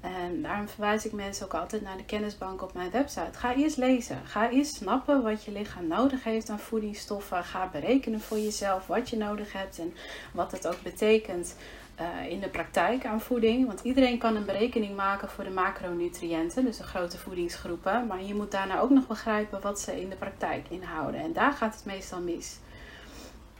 En 0.00 0.42
daarom 0.42 0.68
verwijs 0.68 1.06
ik 1.06 1.12
mensen 1.12 1.44
ook 1.44 1.54
altijd 1.54 1.82
naar 1.82 1.96
de 1.96 2.04
kennisbank 2.04 2.62
op 2.62 2.74
mijn 2.74 2.90
website. 2.90 3.38
Ga 3.38 3.54
eerst 3.54 3.76
lezen. 3.76 4.20
Ga 4.24 4.50
eerst 4.50 4.74
snappen 4.74 5.22
wat 5.22 5.44
je 5.44 5.52
lichaam 5.52 5.86
nodig 5.86 6.24
heeft 6.24 6.50
aan 6.50 6.58
voedingsstoffen. 6.58 7.44
Ga 7.44 7.68
berekenen 7.72 8.20
voor 8.20 8.38
jezelf 8.38 8.86
wat 8.86 9.10
je 9.10 9.16
nodig 9.16 9.52
hebt 9.52 9.78
en 9.78 9.94
wat 10.32 10.52
het 10.52 10.66
ook 10.66 10.82
betekent 10.82 11.54
uh, 12.00 12.30
in 12.30 12.40
de 12.40 12.48
praktijk 12.48 13.06
aan 13.06 13.20
voeding. 13.20 13.66
Want 13.66 13.80
iedereen 13.80 14.18
kan 14.18 14.36
een 14.36 14.44
berekening 14.44 14.96
maken 14.96 15.28
voor 15.28 15.44
de 15.44 15.50
macronutriënten, 15.50 16.64
dus 16.64 16.76
de 16.76 16.82
grote 16.82 17.18
voedingsgroepen. 17.18 18.06
Maar 18.06 18.22
je 18.22 18.34
moet 18.34 18.50
daarna 18.50 18.80
ook 18.80 18.90
nog 18.90 19.06
begrijpen 19.06 19.60
wat 19.60 19.80
ze 19.80 20.00
in 20.00 20.08
de 20.08 20.16
praktijk 20.16 20.66
inhouden. 20.68 21.20
En 21.20 21.32
daar 21.32 21.52
gaat 21.52 21.74
het 21.74 21.84
meestal 21.84 22.20
mis. 22.20 22.58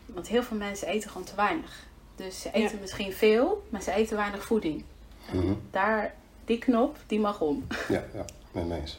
Want 0.06 0.28
heel 0.28 0.42
veel 0.42 0.56
mensen 0.56 0.88
eten 0.88 1.10
gewoon 1.10 1.26
te 1.26 1.34
weinig. 1.36 1.86
Dus 2.16 2.40
ze 2.40 2.50
eten 2.52 2.74
ja. 2.74 2.80
misschien 2.80 3.12
veel, 3.12 3.66
maar 3.68 3.82
ze 3.82 3.92
eten 3.92 4.16
weinig 4.16 4.44
voeding. 4.44 4.84
Mm 5.32 5.40
-hmm. 5.40 5.60
Daar, 5.70 6.14
die 6.44 6.58
knop, 6.58 6.96
die 7.06 7.20
mag 7.20 7.40
om. 7.40 7.66
Ja, 7.88 8.04
ja, 8.14 8.24
met 8.52 8.70
eens. 8.70 8.98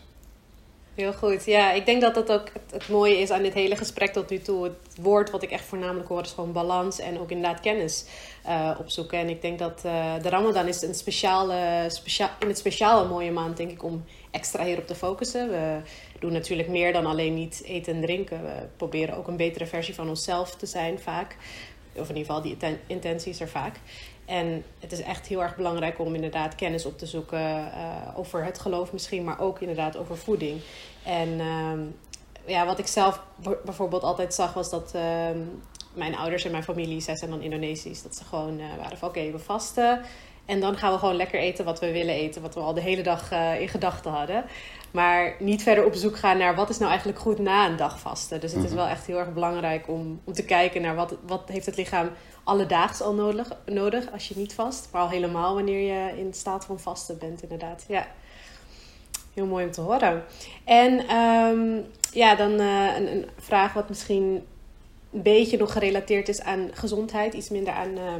Heel 0.99 1.13
goed. 1.13 1.45
Ja, 1.45 1.71
ik 1.71 1.85
denk 1.85 2.01
dat 2.01 2.13
dat 2.13 2.31
ook 2.31 2.47
het, 2.71 2.89
mooie 2.89 3.19
is 3.19 3.31
aan 3.31 3.41
dit 3.41 3.53
hele 3.53 3.75
gesprek 3.75 4.13
tot 4.13 4.29
nu 4.29 4.39
toe. 4.39 4.63
Het 4.63 4.95
woord 5.01 5.29
wat 5.29 5.43
ik 5.43 5.51
echt 5.51 5.65
voornamelijk 5.65 6.09
hoor 6.09 6.21
is 6.21 6.31
gewoon 6.31 6.51
balans 6.51 6.99
en 6.99 7.19
ook 7.19 7.31
inderdaad 7.31 7.59
kennis 7.59 8.05
uh, 8.47 8.75
opzoeken. 8.79 9.19
En 9.19 9.29
ik 9.29 9.41
denk 9.41 9.59
dat 9.59 9.81
uh, 9.85 10.13
de 10.21 10.29
Ramadan 10.29 10.67
is 10.67 10.81
een 10.81 10.95
speciale, 10.95 11.85
speciaal, 11.87 12.29
in 12.39 12.47
het 12.47 12.57
speciaal 12.57 13.01
een 13.01 13.09
mooie 13.09 13.31
maand, 13.31 13.57
denk 13.57 13.71
ik, 13.71 13.83
om 13.83 14.03
extra 14.31 14.63
hierop 14.63 14.87
te 14.87 14.95
focussen. 14.95 15.49
We 15.49 15.81
doen 16.19 16.31
natuurlijk 16.31 16.69
meer 16.69 16.93
dan 16.93 17.05
alleen 17.05 17.33
niet 17.33 17.61
eten 17.65 17.93
en 17.93 18.01
drinken. 18.01 18.43
We 18.43 18.67
proberen 18.77 19.17
ook 19.17 19.27
een 19.27 19.37
betere 19.37 19.65
versie 19.65 19.95
van 19.95 20.09
onszelf 20.09 20.55
te 20.55 20.65
zijn 20.65 20.99
vaak. 20.99 21.35
Of 21.93 22.09
in 22.09 22.15
ieder 22.15 22.33
geval, 22.33 22.41
die 22.41 22.77
intentie 22.87 23.31
is 23.31 23.39
er 23.39 23.49
vaak. 23.49 23.75
En 24.29 24.63
het 24.79 24.91
is 24.91 25.01
echt 25.01 25.27
heel 25.27 25.41
erg 25.41 25.55
belangrijk 25.55 25.99
om 25.99 26.15
inderdaad 26.15 26.55
kennis 26.55 26.85
op 26.85 26.97
te 26.97 27.05
zoeken 27.05 27.39
uh, 27.39 28.17
over 28.17 28.43
het 28.43 28.59
geloof 28.59 28.91
misschien, 28.91 29.23
maar 29.23 29.39
ook 29.39 29.59
inderdaad 29.59 29.97
over 29.97 30.17
voeding. 30.17 30.61
En 31.03 31.29
uh, 31.29 31.71
ja, 32.45 32.65
wat 32.65 32.79
ik 32.79 32.87
zelf 32.87 33.23
bijvoorbeeld 33.65 34.03
altijd 34.03 34.33
zag 34.33 34.53
was 34.53 34.69
dat 34.69 34.91
uh, 34.95 35.01
mijn 35.93 36.15
ouders 36.15 36.45
en 36.45 36.51
mijn 36.51 36.63
familie, 36.63 37.01
zij 37.01 37.15
zijn 37.15 37.29
dan 37.29 37.41
Indonesisch, 37.41 38.01
dat 38.01 38.15
ze 38.15 38.23
gewoon 38.23 38.59
uh, 38.59 38.65
waren 38.77 38.97
van 38.97 39.09
oké, 39.09 39.19
okay, 39.19 39.31
we 39.31 39.39
vasten. 39.39 40.01
En 40.45 40.59
dan 40.59 40.77
gaan 40.77 40.91
we 40.91 40.99
gewoon 40.99 41.15
lekker 41.15 41.39
eten 41.39 41.65
wat 41.65 41.79
we 41.79 41.91
willen 41.91 42.15
eten, 42.15 42.41
wat 42.41 42.53
we 42.53 42.59
al 42.59 42.73
de 42.73 42.81
hele 42.81 43.01
dag 43.01 43.31
in 43.59 43.69
gedachten 43.69 44.11
hadden. 44.11 44.45
Maar 44.91 45.35
niet 45.39 45.63
verder 45.63 45.85
op 45.85 45.93
zoek 45.93 46.17
gaan 46.17 46.37
naar 46.37 46.55
wat 46.55 46.69
is 46.69 46.77
nou 46.77 46.89
eigenlijk 46.89 47.19
goed 47.19 47.39
na 47.39 47.65
een 47.65 47.75
dag 47.75 47.99
vasten. 47.99 48.39
Dus 48.39 48.53
het 48.53 48.63
is 48.63 48.73
wel 48.73 48.87
echt 48.87 49.05
heel 49.05 49.17
erg 49.17 49.33
belangrijk 49.33 49.87
om, 49.87 50.21
om 50.23 50.33
te 50.33 50.45
kijken 50.45 50.81
naar 50.81 50.95
wat, 50.95 51.15
wat 51.25 51.41
heeft 51.45 51.65
het 51.65 51.77
lichaam 51.77 52.09
alledaags 52.49 53.01
al 53.01 53.13
nodig, 53.13 53.47
nodig 53.65 54.11
als 54.11 54.27
je 54.27 54.37
niet 54.37 54.53
vast. 54.53 54.89
Maar 54.91 55.01
al 55.01 55.09
helemaal 55.09 55.53
wanneer 55.55 55.95
je 55.95 56.17
in 56.17 56.33
staat 56.33 56.65
van 56.65 56.79
vasten 56.79 57.17
bent, 57.17 57.41
inderdaad. 57.41 57.85
Ja, 57.87 58.07
heel 59.33 59.45
mooi 59.45 59.65
om 59.65 59.71
te 59.71 59.81
horen. 59.81 60.23
En 60.63 61.15
um, 61.15 61.85
ja, 62.11 62.35
dan 62.35 62.51
uh, 62.51 62.95
een, 62.97 63.11
een, 63.11 63.29
vraag 63.37 63.73
wat 63.73 63.89
misschien 63.89 64.45
een 65.13 65.21
beetje 65.21 65.57
nog 65.57 65.71
gerelateerd 65.71 66.29
is 66.29 66.41
aan 66.41 66.69
gezondheid, 66.73 67.33
iets 67.33 67.49
minder 67.49 67.73
aan 67.73 67.97
uh, 67.97 68.13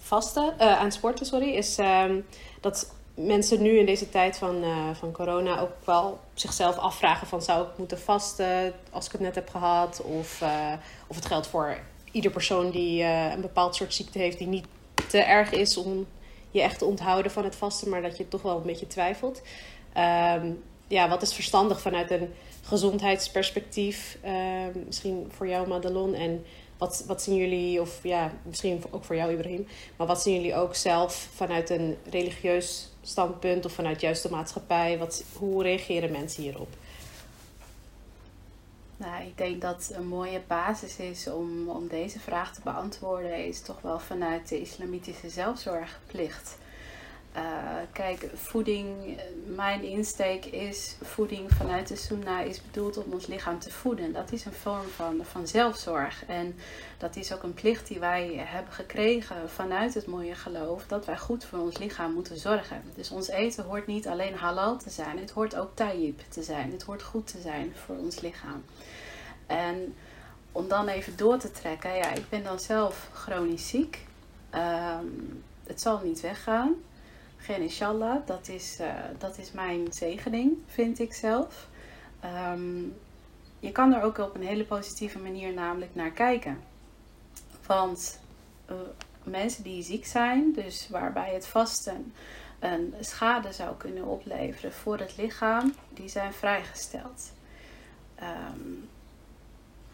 vasten, 0.00 0.54
uh, 0.60 0.78
aan 0.80 0.92
sporten, 0.92 1.26
sorry, 1.26 1.48
is 1.48 1.78
um, 1.78 2.26
dat 2.60 2.92
mensen 3.14 3.62
nu 3.62 3.78
in 3.78 3.86
deze 3.86 4.08
tijd 4.08 4.38
van, 4.38 4.64
van 4.94 5.12
corona 5.12 5.60
ook 5.60 5.72
wel 5.84 6.20
zichzelf 6.34 6.76
afvragen 6.76 7.26
van 7.26 7.42
zou 7.42 7.66
ik 7.66 7.68
moeten 7.76 7.98
vasten 7.98 8.72
als 8.90 9.06
ik 9.06 9.12
het 9.12 9.20
net 9.20 9.34
heb 9.34 9.48
gehad? 9.50 10.02
Of, 10.02 10.42
of 11.06 11.16
het 11.16 11.26
geldt 11.26 11.46
voor 11.46 11.78
ieder 12.12 12.30
persoon 12.30 12.70
die 12.70 13.02
een 13.02 13.40
bepaald 13.40 13.74
soort 13.74 13.94
ziekte 13.94 14.18
heeft 14.18 14.38
die 14.38 14.46
niet 14.46 14.66
te 15.08 15.18
erg 15.18 15.52
is 15.52 15.76
om 15.76 16.06
je 16.50 16.62
echt 16.62 16.78
te 16.78 16.84
onthouden 16.84 17.32
van 17.32 17.44
het 17.44 17.56
vasten, 17.56 17.88
maar 17.88 18.02
dat 18.02 18.16
je 18.16 18.28
toch 18.28 18.42
wel 18.42 18.56
een 18.56 18.62
beetje 18.62 18.86
twijfelt. 18.86 19.42
Ehm, 19.92 20.52
ja, 20.88 21.08
wat 21.08 21.22
is 21.22 21.34
verstandig 21.34 21.80
vanuit 21.80 22.10
een 22.10 22.34
gezondheidsperspectief? 22.62 24.18
Ehm, 24.22 24.78
misschien 24.86 25.26
voor 25.30 25.48
jou, 25.48 25.68
Madelon. 25.68 26.14
En 26.14 26.44
wat, 26.78 27.04
wat 27.06 27.22
zien 27.22 27.36
jullie, 27.36 27.80
of 27.80 28.00
ja, 28.02 28.32
misschien 28.42 28.82
ook 28.90 29.04
voor 29.04 29.16
jou, 29.16 29.32
Ibrahim. 29.32 29.66
Maar 29.96 30.06
wat 30.06 30.22
zien 30.22 30.34
jullie 30.34 30.54
ook 30.54 30.74
zelf 30.74 31.28
vanuit 31.34 31.70
een 31.70 31.96
religieus 32.10 32.88
standpunt 33.02 33.64
of 33.64 33.72
vanuit 33.72 34.00
juist 34.00 34.22
de 34.22 34.30
maatschappij? 34.30 34.98
Wat, 34.98 35.24
hoe 35.38 35.62
reageren 35.62 36.10
mensen 36.10 36.42
hierop? 36.42 36.68
Nou, 38.98 39.24
ik 39.24 39.38
denk 39.38 39.60
dat 39.60 39.90
een 39.92 40.06
mooie 40.06 40.42
basis 40.46 40.96
is 40.96 41.28
om, 41.28 41.68
om 41.68 41.88
deze 41.88 42.20
vraag 42.20 42.54
te 42.54 42.60
beantwoorden, 42.64 43.46
is 43.46 43.60
toch 43.60 43.80
wel 43.80 43.98
vanuit 43.98 44.48
de 44.48 44.60
islamitische 44.60 45.28
zelfzorgplicht. 45.28 46.58
Uh, 47.38 47.44
kijk, 47.92 48.30
voeding, 48.34 49.18
mijn 49.46 49.82
insteek 49.82 50.44
is 50.44 50.96
voeding 51.02 51.50
vanuit 51.52 51.88
de 51.88 51.96
sunnah 51.96 52.46
is 52.46 52.62
bedoeld 52.62 52.96
om 52.96 53.12
ons 53.12 53.26
lichaam 53.26 53.58
te 53.58 53.70
voeden. 53.70 54.12
Dat 54.12 54.32
is 54.32 54.44
een 54.44 54.52
vorm 54.52 54.86
van, 54.86 55.20
van 55.22 55.46
zelfzorg. 55.46 56.24
En 56.26 56.58
dat 56.98 57.16
is 57.16 57.32
ook 57.32 57.42
een 57.42 57.54
plicht 57.54 57.88
die 57.88 57.98
wij 57.98 58.32
hebben 58.36 58.72
gekregen 58.72 59.50
vanuit 59.50 59.94
het 59.94 60.06
mooie 60.06 60.34
geloof. 60.34 60.86
Dat 60.86 61.06
wij 61.06 61.18
goed 61.18 61.44
voor 61.44 61.58
ons 61.58 61.78
lichaam 61.78 62.12
moeten 62.12 62.38
zorgen. 62.38 62.82
Dus 62.94 63.10
ons 63.10 63.28
eten 63.28 63.64
hoort 63.64 63.86
niet 63.86 64.08
alleen 64.08 64.34
halal 64.34 64.76
te 64.76 64.90
zijn. 64.90 65.18
Het 65.18 65.30
hoort 65.30 65.56
ook 65.56 65.70
tayyib 65.74 66.20
te 66.28 66.42
zijn. 66.42 66.72
Het 66.72 66.82
hoort 66.82 67.02
goed 67.02 67.26
te 67.26 67.40
zijn 67.40 67.72
voor 67.86 67.96
ons 67.96 68.20
lichaam. 68.20 68.64
En 69.46 69.94
om 70.52 70.68
dan 70.68 70.88
even 70.88 71.16
door 71.16 71.38
te 71.38 71.50
trekken. 71.50 71.94
Ja, 71.94 72.12
ik 72.12 72.28
ben 72.28 72.42
dan 72.42 72.60
zelf 72.60 73.08
chronisch 73.12 73.68
ziek. 73.68 74.06
Um, 74.54 75.44
het 75.66 75.80
zal 75.80 76.00
niet 76.04 76.20
weggaan. 76.20 76.74
Geen 77.38 77.62
inshallah, 77.62 78.26
dat 78.26 78.48
is, 78.48 78.78
uh, 78.80 78.94
dat 79.18 79.38
is 79.38 79.52
mijn 79.52 79.92
zegening, 79.92 80.52
vind 80.66 80.98
ik 80.98 81.14
zelf. 81.14 81.68
Um, 82.52 82.96
je 83.60 83.72
kan 83.72 83.94
er 83.94 84.02
ook 84.02 84.18
op 84.18 84.34
een 84.34 84.46
hele 84.46 84.64
positieve 84.64 85.18
manier 85.18 85.52
namelijk 85.52 85.94
naar 85.94 86.10
kijken. 86.10 86.60
Want 87.66 88.20
uh, 88.70 88.76
mensen 89.22 89.62
die 89.62 89.82
ziek 89.82 90.06
zijn, 90.06 90.52
dus 90.52 90.88
waarbij 90.88 91.32
het 91.34 91.46
vasten 91.46 92.12
een 92.58 92.94
schade 93.00 93.52
zou 93.52 93.76
kunnen 93.76 94.04
opleveren 94.04 94.72
voor 94.72 94.98
het 94.98 95.16
lichaam, 95.16 95.74
die 95.90 96.08
zijn 96.08 96.32
vrijgesteld. 96.32 97.32
Um, 98.22 98.88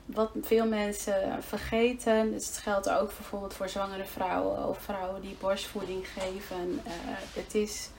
wat 0.05 0.31
veel 0.43 0.67
mensen 0.67 1.43
vergeten, 1.43 2.31
dus 2.31 2.47
het 2.47 2.57
geldt 2.57 2.91
ook 2.91 3.07
bijvoorbeeld 3.07 3.55
voor 3.55 3.69
zwangere 3.69 4.05
vrouwen 4.05 4.69
of 4.69 4.79
vrouwen 4.79 5.21
die 5.21 5.37
borstvoeding 5.41 6.09
geven. 6.09 6.73
Uh, 6.73 6.93
het 7.35 7.55
is 7.55 7.91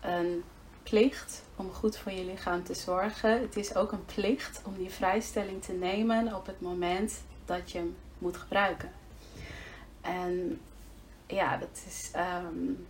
een 0.00 0.44
plicht 0.82 1.42
om 1.56 1.72
goed 1.72 1.96
voor 1.96 2.12
je 2.12 2.24
lichaam 2.24 2.64
te 2.64 2.74
zorgen. 2.74 3.40
Het 3.40 3.56
is 3.56 3.74
ook 3.74 3.92
een 3.92 4.04
plicht 4.04 4.60
om 4.64 4.74
die 4.76 4.90
vrijstelling 4.90 5.62
te 5.62 5.72
nemen 5.72 6.34
op 6.34 6.46
het 6.46 6.60
moment 6.60 7.22
dat 7.44 7.70
je 7.70 7.78
hem 7.78 7.96
moet 8.18 8.36
gebruiken. 8.36 8.92
En 10.00 10.60
ja, 11.26 11.56
dat 11.56 11.82
is. 11.86 12.10
Um, 12.46 12.86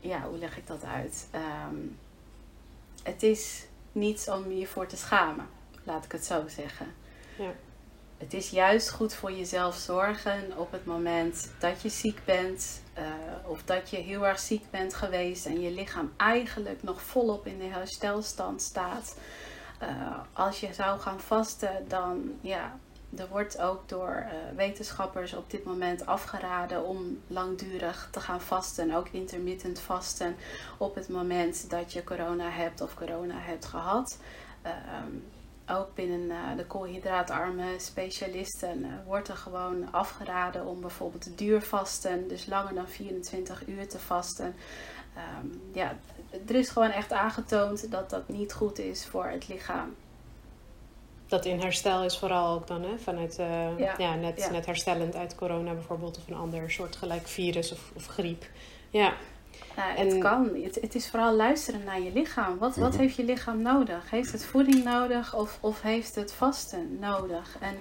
ja, 0.00 0.22
hoe 0.22 0.38
leg 0.38 0.56
ik 0.56 0.66
dat 0.66 0.84
uit? 0.84 1.28
Um, 1.68 1.98
het 3.02 3.22
is 3.22 3.66
niets 3.92 4.28
om 4.28 4.52
je 4.52 4.66
voor 4.66 4.86
te 4.86 4.96
schamen, 4.96 5.46
laat 5.84 6.04
ik 6.04 6.12
het 6.12 6.24
zo 6.24 6.48
zeggen. 6.48 6.94
Het 8.18 8.34
is 8.34 8.50
juist 8.50 8.90
goed 8.90 9.14
voor 9.14 9.32
jezelf 9.32 9.76
zorgen 9.76 10.56
op 10.56 10.72
het 10.72 10.86
moment 10.86 11.50
dat 11.58 11.82
je 11.82 11.88
ziek 11.88 12.24
bent 12.24 12.82
uh, 12.98 13.04
of 13.50 13.62
dat 13.62 13.90
je 13.90 13.96
heel 13.96 14.26
erg 14.26 14.38
ziek 14.38 14.70
bent 14.70 14.94
geweest 14.94 15.46
en 15.46 15.60
je 15.60 15.70
lichaam 15.70 16.12
eigenlijk 16.16 16.82
nog 16.82 17.02
volop 17.02 17.46
in 17.46 17.58
de 17.58 17.64
herstelstand 17.64 18.62
staat. 18.62 19.16
Uh, 19.82 19.88
als 20.32 20.60
je 20.60 20.72
zou 20.72 21.00
gaan 21.00 21.20
vasten, 21.20 21.84
dan 21.88 22.32
ja, 22.40 22.78
er 23.16 23.28
wordt 23.28 23.58
ook 23.60 23.88
door 23.88 24.26
uh, 24.26 24.56
wetenschappers 24.56 25.34
op 25.34 25.50
dit 25.50 25.64
moment 25.64 26.06
afgeraden 26.06 26.84
om 26.84 27.20
langdurig 27.26 28.08
te 28.12 28.20
gaan 28.20 28.40
vasten, 28.40 28.94
ook 28.94 29.08
intermittent 29.08 29.80
vasten, 29.80 30.36
op 30.78 30.94
het 30.94 31.08
moment 31.08 31.70
dat 31.70 31.92
je 31.92 32.04
corona 32.04 32.50
hebt 32.50 32.80
of 32.80 32.94
corona 32.94 33.38
hebt 33.38 33.64
gehad. 33.64 34.18
Ehm, 34.62 35.12
ook 35.70 35.94
binnen 35.94 36.30
uh, 36.30 36.56
de 36.56 36.66
koolhydraatarme 36.66 37.74
specialisten 37.78 38.80
uh, 38.80 38.86
wordt 39.06 39.28
er 39.28 39.36
gewoon 39.36 39.92
afgeraden 39.92 40.66
om 40.66 40.80
bijvoorbeeld 40.80 41.22
te 41.22 41.34
duur 41.34 41.62
vasten, 41.62 42.28
dus 42.28 42.46
langer 42.46 42.74
dan 42.74 42.88
24 42.88 43.66
uur 43.66 43.88
te 43.88 43.98
vasten. 43.98 44.54
Um, 45.42 45.60
ja, 45.72 45.96
er 46.46 46.54
is 46.54 46.68
gewoon 46.68 46.90
echt 46.90 47.12
aangetoond 47.12 47.90
dat 47.90 48.10
dat 48.10 48.28
niet 48.28 48.52
goed 48.52 48.78
is 48.78 49.06
voor 49.06 49.26
het 49.26 49.48
lichaam. 49.48 49.94
Dat 51.26 51.44
in 51.44 51.60
herstel 51.60 52.04
is 52.04 52.18
vooral 52.18 52.54
ook 52.54 52.66
dan, 52.66 52.82
hè? 52.82 52.98
Vanuit, 52.98 53.38
uh, 53.38 53.78
ja, 53.78 53.94
ja, 53.98 54.14
net, 54.14 54.38
ja. 54.38 54.50
net 54.50 54.66
herstellend 54.66 55.16
uit 55.16 55.34
corona 55.34 55.72
bijvoorbeeld, 55.72 56.18
of 56.18 56.28
een 56.28 56.36
ander 56.36 56.70
soortgelijk 56.70 57.26
virus 57.26 57.72
of, 57.72 57.92
of 57.94 58.06
griep. 58.06 58.44
Ja. 58.90 59.14
Nou, 59.78 59.96
en... 59.96 60.08
Het 60.08 60.18
kan. 60.18 60.50
Het, 60.62 60.74
het, 60.80 60.94
is 60.94 61.08
vooral 61.08 61.34
luisteren 61.34 61.84
naar 61.84 62.00
je 62.00 62.12
lichaam. 62.12 62.58
Wat, 62.58 62.76
wat 62.76 62.92
mhm. 62.92 63.00
heeft 63.00 63.14
je 63.14 63.24
lichaam 63.24 63.62
nodig? 63.62 64.10
Heeft 64.10 64.32
het 64.32 64.44
voeding 64.44 64.84
nodig 64.84 65.34
of, 65.34 65.58
of 65.60 65.82
heeft 65.82 66.14
het 66.14 66.32
vasten 66.32 66.98
nodig? 67.00 67.56
En 67.60 67.74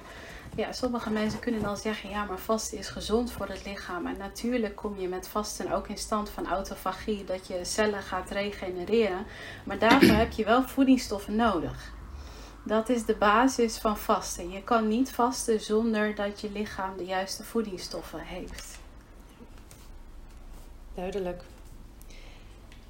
ja, 0.56 0.72
sommige 0.72 1.10
mensen 1.10 1.40
kunnen 1.40 1.62
dan 1.62 1.78
zeggen: 1.78 2.10
ja, 2.10 2.26
maar 2.26 2.38
vasten 2.38 2.78
is 2.78 2.88
gezond 2.88 3.32
voor 3.32 3.48
het 3.48 3.66
lichaam. 3.66 4.08
En 4.08 4.18
natuurlijk 4.18 4.76
kom 4.76 5.00
je 5.00 5.08
met 5.08 5.28
vasten 5.28 5.72
ook 5.72 5.88
in 5.88 5.98
stand 5.98 6.30
van 6.30 6.48
autofagie, 6.48 7.24
dat 7.24 7.48
je 7.48 7.60
cellen 7.62 8.02
gaat 8.02 8.30
regenereren. 8.30 9.26
Maar 9.64 9.80
daarvoor 9.80 10.16
heb 10.16 10.32
je 10.32 10.46
wel 10.46 10.64
voedingsstoffen 10.64 11.36
nodig. 11.36 11.94
Dat 12.64 12.90
is 12.90 13.06
de 13.06 13.16
basis 13.16 13.78
van 13.78 13.98
vasten. 13.98 14.52
Je 14.52 14.64
kan 14.64 14.88
niet 14.88 15.12
vasten 15.12 15.62
zonder 15.62 16.16
dat 16.16 16.42
je 16.42 16.52
lichaam 16.52 16.98
de 16.98 17.06
juiste 17.06 17.44
voedingsstoffen 17.44 18.20
heeft. 18.20 18.80
Duidelijk. 20.96 21.44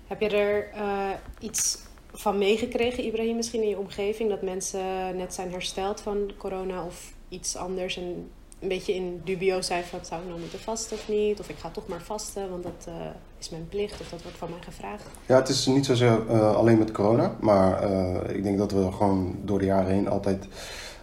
Heb 0.08 0.22
je 0.22 0.30
er 0.30 0.70
uh, 0.76 1.10
iets 1.40 1.78
van 2.14 2.38
meegekregen, 2.38 3.06
Ibrahim, 3.06 3.36
misschien 3.36 3.62
in 3.62 3.70
je 3.70 3.78
omgeving? 3.78 4.30
Dat 4.30 4.42
mensen 4.42 5.16
net 5.16 5.34
zijn 5.34 5.52
hersteld 5.52 6.02
van 6.02 6.32
corona 6.38 6.86
of 6.86 7.14
iets 7.30 7.56
anders 7.56 7.98
en 7.98 8.30
een 8.60 8.68
beetje 8.68 8.96
in 8.96 9.22
dubio 9.24 9.62
zijn 9.62 9.84
van 9.84 10.00
zou 10.02 10.22
ik 10.22 10.28
nou 10.28 10.40
moeten 10.40 10.60
vasten 10.60 10.98
of 10.98 11.08
niet? 11.08 11.40
Of 11.40 11.50
ik 11.50 11.58
ga 11.58 11.70
toch 11.70 11.88
maar 11.88 12.02
vasten, 12.02 12.50
want 12.50 12.64
dat 12.64 12.86
uh, 12.88 12.94
is 13.40 13.50
mijn 13.50 13.68
plicht 13.70 14.02
of 14.02 14.10
dat 14.10 14.22
wordt 14.22 14.38
van 14.38 14.50
mij 14.50 14.60
gevraagd. 14.62 15.04
Ja, 15.26 15.36
het 15.36 15.50
is 15.50 15.66
niet 15.66 15.86
zozeer 15.86 16.22
uh, 16.30 16.56
alleen 16.56 16.78
met 16.78 16.92
corona, 16.92 17.36
maar 17.40 17.92
ik 18.30 18.44
denk 18.44 18.58
dat 18.58 18.72
we 18.72 18.92
gewoon 18.92 19.36
door 19.44 19.60
de 19.60 19.66
jaren 19.66 19.92
heen 19.92 20.08
altijd... 20.08 20.48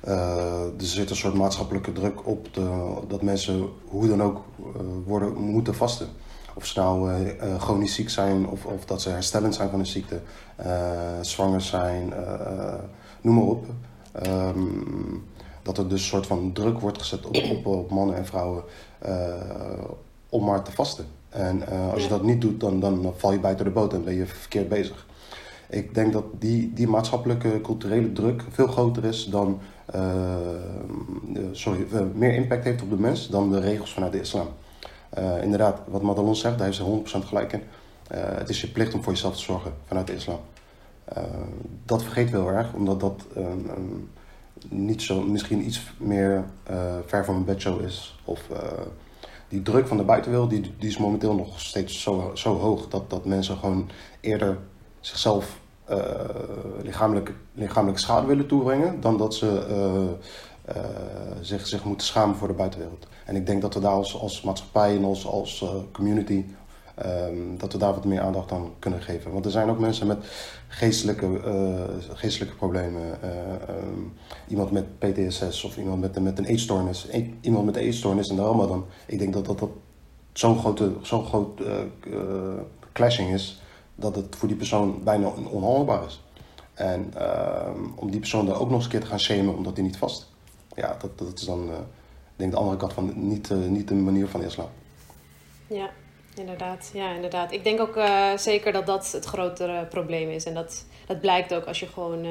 er 0.00 0.72
zit 0.76 1.10
een 1.10 1.16
soort 1.16 1.34
maatschappelijke 1.34 1.92
druk 1.92 2.26
op 2.26 2.54
de, 2.54 2.94
dat 3.08 3.22
mensen 3.22 3.68
hoe 3.84 4.08
dan 4.08 4.22
ook 4.22 4.44
worden, 5.04 5.34
moeten 5.34 5.74
vasten. 5.74 6.08
Of 6.54 6.66
ze 6.66 6.80
nou 6.80 7.10
uh, 7.12 7.60
chronisch 7.60 7.94
ziek 7.94 8.10
zijn 8.10 8.46
of, 8.48 8.64
of 8.64 8.84
dat 8.84 9.02
ze 9.02 9.08
herstellend 9.08 9.54
zijn 9.54 9.70
van 9.70 9.78
een 9.78 9.86
ziekte, 9.86 10.20
uh, 10.60 10.66
zwanger 11.20 11.60
zijn, 11.60 12.12
noem 13.20 13.34
maar 13.34 13.44
op. 13.44 13.66
Um, 14.26 15.24
dat 15.62 15.78
er 15.78 15.88
dus 15.88 16.00
een 16.00 16.08
soort 16.08 16.26
van 16.26 16.52
druk 16.52 16.80
wordt 16.80 16.98
gezet 16.98 17.26
op, 17.26 17.36
op, 17.56 17.66
op 17.66 17.90
mannen 17.90 18.16
en 18.16 18.26
vrouwen 18.26 18.62
om 20.28 20.44
maar 20.44 20.62
te 20.62 20.72
vasten. 20.72 21.04
En 21.28 21.66
als 21.92 22.02
je 22.02 22.08
dat 22.08 22.22
niet 22.22 22.40
doet, 22.40 22.60
dan, 22.60 22.80
dan 22.80 23.12
val 23.16 23.32
je 23.32 23.38
buiten 23.38 23.64
de 23.64 23.70
boot 23.70 23.92
en 23.92 24.04
ben 24.04 24.14
je 24.14 24.26
verkeerd 24.26 24.68
bezig. 24.68 25.06
Ik 25.70 25.94
denk 25.94 26.12
dat 26.12 26.24
die, 26.38 26.72
die 26.72 26.88
maatschappelijke, 26.88 27.60
culturele 27.60 28.12
druk 28.12 28.44
veel 28.50 28.66
groter 28.66 29.04
is 29.04 29.24
dan, 29.24 29.60
sorry, 31.52 31.86
meer 32.14 32.34
impact 32.34 32.64
heeft 32.64 32.82
op 32.82 32.90
de 32.90 33.00
mens 33.00 33.28
dan 33.28 33.50
de 33.50 33.60
regels 33.60 33.92
vanuit 33.92 34.12
de 34.12 34.20
islam. 34.20 34.48
Uh, 35.18 35.42
inderdaad, 35.42 35.80
wat 35.86 36.02
Madelon 36.02 36.36
zegt, 36.36 36.58
daar 36.58 36.66
heeft 36.66 36.78
ze 36.78 37.22
100% 37.22 37.26
gelijk 37.26 37.52
in. 37.52 37.62
Uh, 38.14 38.18
het 38.24 38.48
is 38.48 38.60
je 38.60 38.68
plicht 38.68 38.94
om 38.94 39.02
voor 39.02 39.12
jezelf 39.12 39.34
te 39.36 39.42
zorgen 39.42 39.72
vanuit 39.86 40.06
de 40.06 40.14
islam. 40.14 40.40
Uh, 41.16 41.24
dat 41.84 42.02
vergeet 42.02 42.30
we 42.30 42.36
heel 42.36 42.48
erg, 42.48 42.72
omdat 42.72 43.00
dat 43.00 43.26
um, 43.36 44.10
niet 44.68 45.02
zo, 45.02 45.20
misschien 45.22 45.66
iets 45.66 45.92
meer 45.98 46.44
ver 47.06 47.24
van 47.24 47.34
mijn 47.34 47.46
bedshow 47.46 47.84
is. 47.84 48.18
Of 48.24 48.40
die 49.48 49.62
druk 49.62 49.86
van 49.86 49.96
de 49.96 50.02
buitenwereld, 50.02 50.50
die, 50.50 50.60
die 50.78 50.88
is 50.88 50.98
momenteel 50.98 51.34
nog 51.34 51.60
steeds 51.60 52.02
zo, 52.02 52.30
zo 52.34 52.58
hoog 52.58 52.88
dat, 52.88 53.10
dat 53.10 53.24
mensen 53.24 53.56
gewoon 53.56 53.90
eerder 54.20 54.58
zichzelf 55.00 55.58
lichamelijk, 56.82 57.32
lichamelijke 57.52 58.00
schade 58.00 58.26
willen 58.26 58.46
toebrengen 58.46 59.00
dan 59.00 59.18
dat 59.18 59.34
ze 59.34 60.16
zich, 61.40 61.66
zich 61.66 61.84
moeten 61.84 62.06
schamen 62.06 62.36
voor 62.36 62.48
de 62.48 62.54
buitenwereld. 62.54 63.06
En 63.24 63.36
ik 63.36 63.46
denk 63.46 63.62
dat 63.62 63.74
we 63.74 63.80
daar 63.80 63.90
als, 63.90 64.20
als 64.20 64.42
maatschappij 64.42 64.96
en 64.96 65.04
als, 65.04 65.60
uh, 65.62 65.70
community 65.92 66.44
Ehm, 66.94 67.56
dat 67.56 67.72
we 67.72 67.78
daar 67.78 67.94
wat 67.94 68.04
meer 68.04 68.20
aandacht 68.20 68.52
aan 68.52 68.70
kunnen 68.78 69.02
geven. 69.02 69.32
Want 69.32 69.44
er 69.44 69.50
zijn 69.50 69.68
ook 69.68 69.78
mensen 69.78 70.06
met 70.06 70.18
geestelijke, 70.68 71.40
geestelijke 72.12 72.56
problemen. 72.56 73.22
Ehm, 73.22 74.00
iemand 74.48 74.70
met 74.70 74.98
PTSS 74.98 75.64
of 75.64 75.76
iemand 75.76 76.00
met, 76.00 76.20
met 76.20 76.38
een 76.38 76.44
eetstoornis. 76.44 77.08
iemand 77.40 77.64
met 77.64 77.76
een 77.76 77.82
eetstoornis 77.82 78.28
en 78.28 78.36
de 78.36 78.42
Ramadan. 78.42 78.86
Ik 79.06 79.18
denk 79.18 79.32
dat 79.32 79.46
dat, 79.46 79.68
zo'n 80.32 80.58
grote, 80.58 80.92
zo'n 81.02 81.24
groot 81.24 81.60
clashing 82.92 83.32
is 83.32 83.62
dat 83.94 84.16
het 84.16 84.36
voor 84.36 84.48
die 84.48 84.56
persoon 84.56 85.00
bijna 85.04 85.28
onhandelbaar 85.50 86.04
is. 86.04 86.22
En 86.74 87.12
ehm, 87.16 87.80
om 87.96 88.10
die 88.10 88.20
persoon 88.20 88.46
daar 88.46 88.60
ook 88.60 88.68
nog 88.68 88.74
eens 88.74 88.84
een 88.84 88.90
keer 88.90 89.00
te 89.00 89.06
gaan 89.06 89.20
shamen 89.20 89.56
omdat 89.56 89.74
hij 89.74 89.84
niet 89.84 89.96
vast. 89.96 90.33
Ja, 90.74 90.96
dat, 91.00 91.18
dat 91.18 91.38
is 91.38 91.44
dan, 91.44 91.68
uh, 91.68 91.74
denk 92.36 92.50
de 92.50 92.58
andere 92.58 92.76
kant 92.76 92.92
van 92.92 93.12
niet, 93.14 93.50
uh, 93.50 93.58
niet 93.58 93.88
de 93.88 93.94
manier 93.94 94.28
van 94.28 94.42
islam. 94.42 94.68
Ja, 95.66 95.90
inderdaad. 96.34 96.90
Ja, 96.92 97.14
inderdaad. 97.14 97.52
Ik 97.52 97.64
denk 97.64 97.80
ook 97.80 97.96
uh, 97.96 98.36
zeker 98.36 98.72
dat 98.72 98.86
dat 98.86 99.12
het 99.12 99.24
grotere 99.24 99.86
probleem 99.86 100.28
is. 100.28 100.44
En 100.44 100.54
dat, 100.54 100.84
dat 101.06 101.20
blijkt 101.20 101.54
ook 101.54 101.64
als 101.64 101.80
je 101.80 101.86
gewoon 101.86 102.26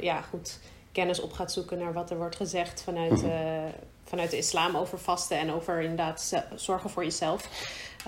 ja, 0.00 0.20
goed 0.20 0.58
kennis 0.92 1.20
op 1.20 1.32
gaat 1.32 1.52
zoeken 1.52 1.78
naar 1.78 1.92
wat 1.92 2.10
er 2.10 2.16
wordt 2.16 2.36
gezegd 2.36 2.82
vanuit, 2.82 3.22
mm 3.22 3.72
vanuit 4.08 4.30
de 4.30 4.36
islam 4.36 4.76
over 4.76 4.98
vasten 4.98 5.38
en 5.38 5.52
over 5.52 5.80
inderdaad 5.80 6.44
zorgen 6.54 6.90
voor 6.90 7.04
jezelf. 7.04 7.48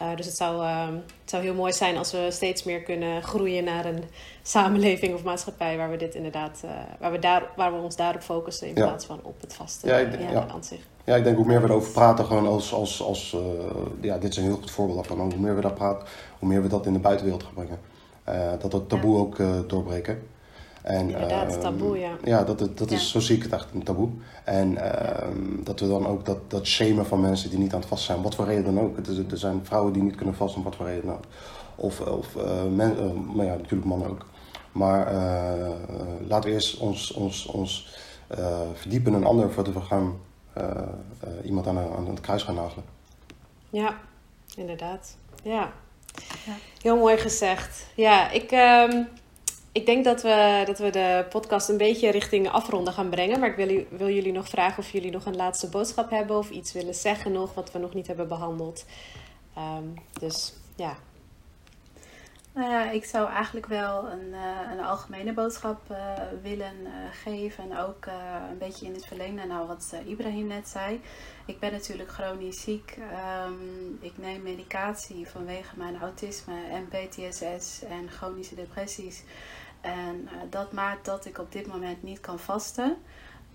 Uh, 0.03 0.17
dus 0.17 0.27
het 0.27 0.37
zou, 0.37 0.63
uh, 0.63 0.87
het 1.21 1.31
zou 1.31 1.43
heel 1.43 1.55
mooi 1.55 1.73
zijn 1.73 1.97
als 1.97 2.13
we 2.13 2.27
steeds 2.31 2.65
meer 2.65 2.83
kunnen 2.83 3.23
groeien 3.23 3.65
naar 3.65 3.85
een 3.85 4.05
samenleving 4.43 5.15
of 5.15 5.25
maatschappij 5.25 5.77
waar 5.77 5.91
we 5.91 5.97
dit 5.97 6.15
inderdaad, 6.15 6.61
uh, 6.65 6.71
waar, 7.01 7.13
we 7.13 7.19
daar, 7.19 7.43
waar 7.57 7.73
we 7.73 7.79
ons 7.83 7.97
daarop 7.97 8.23
focussen 8.23 8.69
in 8.69 8.75
plaats 8.75 9.05
van 9.05 9.21
op 9.23 9.41
het 9.41 9.55
vaste 9.55 9.87
ja, 9.87 9.97
ik, 9.97 10.21
ja, 10.31 10.47
aan 10.49 10.65
zich. 10.65 10.81
Ja, 11.05 11.17
ik 11.17 11.25
denk 11.25 11.37
hoe 11.37 11.47
meer 11.47 11.63
we 11.63 11.69
erover 11.69 11.93
praten, 11.93 12.25
gewoon 12.25 12.47
als, 12.47 12.73
als, 12.73 13.03
als 13.03 13.37
ja, 14.01 14.19
dit 14.19 14.31
is 14.31 14.37
een 14.37 14.43
heel 14.43 14.55
goed 14.57 14.71
voorbeeld 14.71 15.07
van, 15.07 15.21
hoe 15.21 15.39
meer 15.39 15.55
we 15.55 15.61
daar 15.61 15.73
praten, 15.73 16.09
hoe 16.39 16.49
meer 16.49 16.63
we 16.63 16.69
dat 16.69 16.87
in 16.87 16.93
de 16.93 16.99
buitenwereld 16.99 17.43
gaan 17.43 17.55
brengen. 17.55 17.79
dat 18.61 18.73
het 18.73 18.89
taboe 18.89 19.19
ook 19.19 19.37
doorbreken. 19.69 20.23
En, 20.83 21.11
Inderdaad, 21.11 21.53
ehm, 21.53 21.61
taboe, 21.61 21.99
ja. 21.99 22.11
Ja, 22.25 22.45
dat, 22.45 22.79
dat 22.79 22.91
is, 22.91 23.11
zo 23.11 23.21
zie 23.21 23.37
ik 23.37 23.43
het 23.43 23.53
echt, 23.53 23.67
een 23.75 23.83
taboe. 23.83 24.09
En 24.45 24.73
uh, 24.73 25.65
dat 25.65 25.81
we 25.81 25.89
dan 25.89 26.07
ook 26.07 26.25
dat, 26.25 26.51
dat 26.51 26.67
shamen 26.67 27.07
van 27.07 27.21
mensen 27.21 27.51
die 27.51 27.59
niet 27.59 27.73
aan 27.73 27.81
het 27.81 27.89
vast 27.89 28.05
zijn, 28.05 28.23
wat 28.23 28.35
voor 28.35 28.45
reden 28.45 28.65
dan 28.65 28.81
ook. 28.81 28.97
Er, 28.97 29.31
er 29.31 29.39
zijn 29.39 29.61
vrouwen 29.65 29.93
die 29.93 30.03
niet 30.03 30.15
kunnen 30.15 30.35
vasten, 30.35 30.59
om 30.59 30.65
wat 30.65 30.77
voor 30.77 30.87
reden 30.87 31.07
dan 31.07 31.15
ook. 31.15 31.25
Of, 31.75 32.01
of 32.01 32.35
uh, 32.37 32.65
men, 32.65 32.97
uh, 32.97 33.35
maar 33.35 33.47
ja, 33.47 33.55
natuurlijk 33.55 33.85
mannen 33.85 34.09
ook. 34.09 34.27
Maar 34.73 35.07
eh, 35.07 35.71
laten 36.29 36.49
we 36.49 36.55
eerst 36.55 36.79
ons, 36.79 37.13
ons, 37.13 37.47
ons 37.47 37.99
verdiepen 38.75 39.13
in 39.13 39.19
een 39.19 39.27
ander 39.27 39.53
voordat 39.53 39.75
we 39.75 39.81
gaan 39.81 40.19
iemand 41.45 41.67
aan, 41.67 41.79
aan 41.79 42.07
het 42.07 42.21
kruis 42.21 42.43
gaan 42.43 42.55
nagelen. 42.55 42.85
Ja, 43.71 43.99
inderdaad. 44.57 45.17
Ja. 45.43 45.73
ja. 46.47 46.53
Heel 46.83 46.97
mooi 46.97 47.17
gezegd. 47.17 47.87
Ja, 47.95 48.31
ik... 48.31 48.53
Um 48.53 49.09
ik 49.73 49.87
denk 49.87 50.05
dat 50.05 50.23
we, 50.23 50.63
dat 50.67 50.79
we 50.79 50.91
de 50.91 51.27
podcast 51.29 51.69
een 51.69 51.77
beetje 51.77 52.11
richting 52.11 52.49
afronden 52.49 52.93
gaan 52.93 53.09
brengen. 53.09 53.41
Maar 53.41 53.49
ik 53.49 53.67
wil, 53.67 53.85
wil 53.99 54.09
jullie 54.09 54.33
nog 54.33 54.49
vragen 54.49 54.79
of 54.79 54.91
jullie 54.91 55.11
nog 55.11 55.27
een 55.27 55.37
laatste 55.37 55.69
boodschap 55.69 56.11
hebben 56.11 56.37
of 56.37 56.51
iets 56.51 56.73
willen 56.73 56.95
zeggen 56.95 57.33
nog 57.33 57.55
wat 57.55 57.73
we 57.73 57.79
nog 57.79 57.95
niet 57.95 58.07
hebben 58.07 58.29
behandeld. 58.29 58.85
Ehm, 59.55 59.85
dus 60.21 60.53
ja. 60.77 60.97
Nou 62.53 62.71
ja, 62.71 62.91
ik 62.91 63.05
zou 63.05 63.29
eigenlijk 63.29 63.67
wel 63.67 64.09
een, 64.09 64.29
uh, 64.29 64.73
een 64.73 64.85
algemene 64.85 65.33
boodschap 65.33 65.91
uh, 65.91 66.13
willen 66.43 66.75
uh, 66.81 66.91
geven. 67.13 67.71
En 67.71 67.79
ook 67.79 68.07
een 68.51 68.59
beetje 68.59 68.87
in 68.87 68.95
het 68.95 69.07
verlengde 69.07 69.47
naar 69.47 69.67
wat 69.67 69.95
Ibrahim 70.05 70.47
net 70.47 70.69
zei. 70.69 71.01
Ik 71.47 71.59
ben 71.59 71.73
natuurlijk 71.73 72.11
chronisch 72.11 72.61
ziek. 72.61 72.99
Um, 73.47 73.99
ik 74.01 74.19
neem 74.19 74.43
medicatie 74.43 75.29
vanwege 75.29 75.79
mijn 75.79 76.01
autisme 76.01 76.55
en 76.71 76.89
PTSS 76.89 77.83
en 77.83 78.11
chronische 78.11 78.55
depressies. 78.55 79.23
En 79.81 80.29
dat 80.51 80.73
maakt 80.73 81.05
dat 81.05 81.25
ik 81.25 81.39
op 81.39 81.53
dit 81.53 81.67
moment 81.67 82.03
niet 82.03 82.21
kan 82.21 82.39
vasten. 82.39 82.97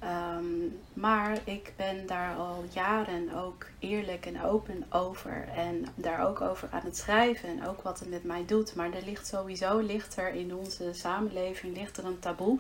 Um, 0.04 0.80
maar 0.94 1.38
ik 1.44 1.74
ben 1.76 2.08
daar 2.08 2.36
al 2.36 2.64
jaren 2.72 3.36
ook 3.36 3.66
eerlijk 3.80 4.26
en 4.26 4.44
open 4.44 4.86
over. 4.90 5.48
En 5.56 5.86
daar 5.96 6.28
ook 6.28 6.42
over 6.42 6.70
aan 6.72 6.86
het 6.86 6.98
schrijven. 6.98 7.50
En 7.50 7.68
ook 7.68 7.82
wat 7.82 8.00
het 8.00 8.10
met 8.10 8.24
mij 8.24 8.46
doet. 8.46 8.76
Maar 8.76 8.94
er 8.94 9.06
ligt 9.06 9.28
sowieso 9.28 9.78
ligt 9.80 10.18
er 10.18 10.34
in 10.34 10.56
onze 10.56 10.94
samenleving 10.94 11.78
ligt 11.78 11.98
er 11.98 12.06
een 12.06 12.20
taboe 12.20 12.60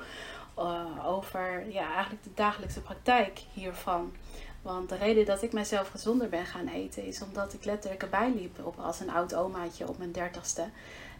uh, 0.59 1.05
over 1.05 1.71
ja, 1.71 1.93
eigenlijk 1.93 2.23
de 2.23 2.33
dagelijkse 2.33 2.81
praktijk 2.81 3.41
hiervan. 3.53 4.13
Want 4.61 4.89
de 4.89 4.95
reden 4.95 5.25
dat 5.25 5.41
ik 5.41 5.53
mezelf 5.53 5.89
gezonder 5.89 6.29
ben 6.29 6.45
gaan 6.45 6.67
eten 6.67 7.05
is 7.05 7.21
omdat 7.21 7.53
ik 7.53 7.65
letterlijk 7.65 8.03
erbij 8.03 8.33
liep 8.35 8.65
op, 8.65 8.79
als 8.79 8.99
een 8.99 9.11
oud 9.11 9.35
omaatje 9.35 9.87
op 9.87 9.97
mijn 9.97 10.11
dertigste. 10.11 10.69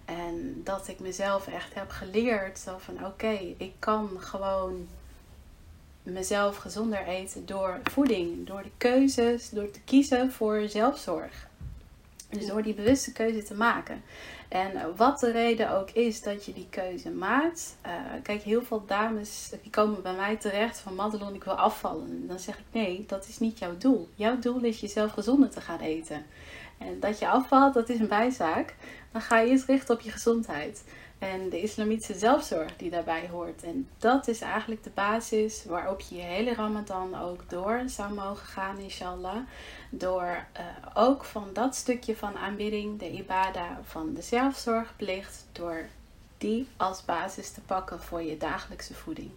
En 0.05 0.61
dat 0.63 0.87
ik 0.87 0.99
mezelf 0.99 1.47
echt 1.47 1.73
heb 1.73 1.89
geleerd. 1.89 2.59
Zo 2.59 2.77
van 2.77 3.05
oké, 3.05 3.55
ik 3.57 3.73
kan 3.79 4.09
gewoon 4.17 4.87
mezelf 6.13 6.57
gezonder 6.57 7.07
eten 7.07 7.45
door 7.45 7.79
voeding. 7.83 8.47
Door 8.47 8.63
de 8.63 8.71
keuzes, 8.77 9.49
door 9.49 9.71
te 9.71 9.81
kiezen 9.81 10.31
voor 10.31 10.63
zelfzorg. 10.67 11.47
Dus 12.29 12.47
door 12.47 12.63
die 12.63 12.73
bewuste 12.73 13.11
keuze 13.11 13.43
te 13.43 13.53
maken. 13.53 14.03
En 14.47 14.95
wat 14.95 15.19
de 15.19 15.31
reden 15.31 15.71
ook 15.71 15.91
is 15.91 16.21
dat 16.21 16.45
je 16.45 16.53
die 16.53 16.67
keuze 16.69 17.09
maakt. 17.09 17.77
Uh, 17.85 17.91
kijk, 18.23 18.41
heel 18.41 18.61
veel 18.61 18.83
dames 18.85 19.51
die 19.61 19.71
komen 19.71 20.01
bij 20.01 20.13
mij 20.13 20.35
terecht 20.35 20.79
van 20.79 20.95
Madelon, 20.95 21.33
ik 21.33 21.43
wil 21.43 21.53
afvallen. 21.53 22.27
Dan 22.27 22.39
zeg 22.39 22.57
ik 22.57 22.65
nee, 22.71 23.03
dat 23.07 23.27
is 23.27 23.39
niet 23.39 23.59
jouw 23.59 23.77
doel. 23.77 24.09
Jouw 24.15 24.39
doel 24.39 24.63
is 24.63 24.79
jezelf 24.79 25.11
gezonder 25.11 25.49
te 25.49 25.61
gaan 25.61 25.79
eten. 25.79 26.25
En 26.77 26.99
dat 26.99 27.19
je 27.19 27.27
afvalt, 27.27 27.73
dat 27.73 27.89
is 27.89 27.99
een 27.99 28.07
bijzaak. 28.07 28.75
Dan 29.11 29.21
ga 29.21 29.39
je 29.39 29.49
eerst 29.49 29.65
richten 29.65 29.95
op 29.95 30.01
je 30.01 30.11
gezondheid. 30.11 30.83
En 31.19 31.49
de 31.49 31.61
islamitische 31.61 32.13
zelfzorg 32.13 32.75
die 32.77 32.89
daarbij 32.89 33.27
hoort. 33.31 33.63
En 33.63 33.89
dat 33.97 34.27
is 34.27 34.41
eigenlijk 34.41 34.83
de 34.83 34.89
basis 34.93 35.65
waarop 35.65 35.99
je 36.01 36.15
je 36.15 36.21
hele 36.21 36.53
Ramadan 36.53 37.15
ook 37.21 37.49
door 37.49 37.83
zou 37.85 38.13
mogen 38.13 38.45
gaan, 38.45 38.77
inshallah. 38.77 39.37
Door 39.89 40.45
uh, 40.59 40.65
ook 40.93 41.23
van 41.23 41.49
dat 41.53 41.75
stukje 41.75 42.15
van 42.15 42.37
aanbidding, 42.37 42.99
de 42.99 43.11
ibada 43.11 43.79
van 43.83 44.13
de 44.13 44.21
zelfzorgplicht, 44.21 45.45
door 45.51 45.87
die 46.37 46.67
als 46.77 47.05
basis 47.05 47.51
te 47.51 47.61
pakken 47.61 48.01
voor 48.01 48.21
je 48.21 48.37
dagelijkse 48.37 48.93
voeding. 48.93 49.31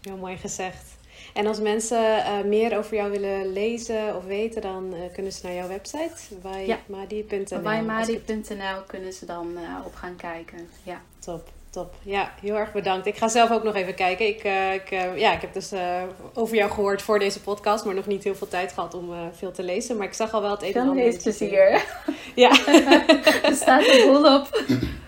Heel 0.00 0.16
mooi 0.16 0.36
gezegd. 0.36 0.96
En 1.32 1.46
als 1.46 1.60
mensen 1.60 2.16
uh, 2.18 2.44
meer 2.44 2.78
over 2.78 2.96
jou 2.96 3.10
willen 3.10 3.52
lezen 3.52 4.16
of 4.16 4.24
weten, 4.24 4.62
dan 4.62 4.94
uh, 4.94 5.00
kunnen 5.12 5.32
ze 5.32 5.46
naar 5.46 5.54
jouw 5.54 5.68
website, 5.68 6.12
waimadi.nl. 6.42 7.60
Waimadi.nl 7.60 8.82
kunnen 8.86 9.12
ze 9.12 9.26
dan 9.26 9.50
uh, 9.54 9.86
op 9.86 9.94
gaan 9.94 10.16
kijken. 10.16 10.68
Ja. 10.82 11.00
Top, 11.18 11.48
top. 11.70 11.94
Ja, 12.02 12.32
heel 12.40 12.54
erg 12.54 12.72
bedankt. 12.72 13.06
Ik 13.06 13.16
ga 13.16 13.28
zelf 13.28 13.50
ook 13.50 13.62
nog 13.62 13.74
even 13.74 13.94
kijken. 13.94 14.26
Ik, 14.26 14.42
ik 14.82 14.90
ja, 15.16 15.32
ik 15.32 15.40
heb 15.40 15.52
dus 15.52 15.72
over 16.34 16.56
jou 16.56 16.70
gehoord 16.70 17.02
voor 17.02 17.18
deze 17.18 17.40
podcast, 17.40 17.84
maar 17.84 17.94
nog 17.94 18.06
niet 18.06 18.24
heel 18.24 18.34
veel 18.34 18.48
tijd 18.48 18.72
gehad 18.72 18.94
om 18.94 19.10
veel 19.32 19.52
te 19.52 19.62
lezen. 19.62 19.96
Maar 19.96 20.06
ik 20.06 20.12
zag 20.12 20.32
al 20.32 20.40
wel 20.40 20.50
het 20.50 20.62
een 20.62 20.74
en 20.74 20.88
ander. 20.88 21.16
plezier. 21.22 21.84
Ja. 22.34 22.50
er 23.42 23.54
staat 23.54 23.86
een 23.86 24.12
boel 24.12 24.34
op. 24.34 24.48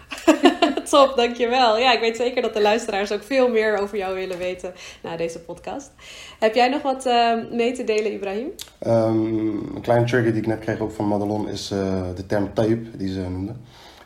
Top, 0.96 1.16
dankjewel. 1.16 1.78
Ja, 1.78 1.92
ik 1.92 2.00
weet 2.00 2.16
zeker 2.16 2.42
dat 2.42 2.54
de 2.54 2.60
luisteraars 2.60 3.12
ook 3.12 3.22
veel 3.22 3.48
meer 3.48 3.78
over 3.78 3.98
jou 3.98 4.14
willen 4.14 4.38
weten 4.38 4.74
na 5.02 5.16
deze 5.16 5.38
podcast. 5.38 5.90
Heb 6.38 6.54
jij 6.54 6.68
nog 6.68 6.82
wat 6.82 7.06
uh, 7.06 7.32
mee 7.50 7.72
te 7.72 7.84
delen, 7.84 8.12
Ibrahim? 8.12 8.52
Um, 8.86 9.74
een 9.74 9.80
kleine 9.82 10.06
trigger 10.06 10.32
die 10.32 10.40
ik 10.40 10.46
net 10.46 10.58
kreeg 10.58 10.80
ook 10.80 10.92
van 10.92 11.08
Madelon 11.08 11.48
is 11.48 11.70
uh, 11.70 11.78
de 12.14 12.26
term 12.26 12.54
tape, 12.54 12.96
die 12.96 13.12
ze 13.12 13.20
noemde. 13.20 13.52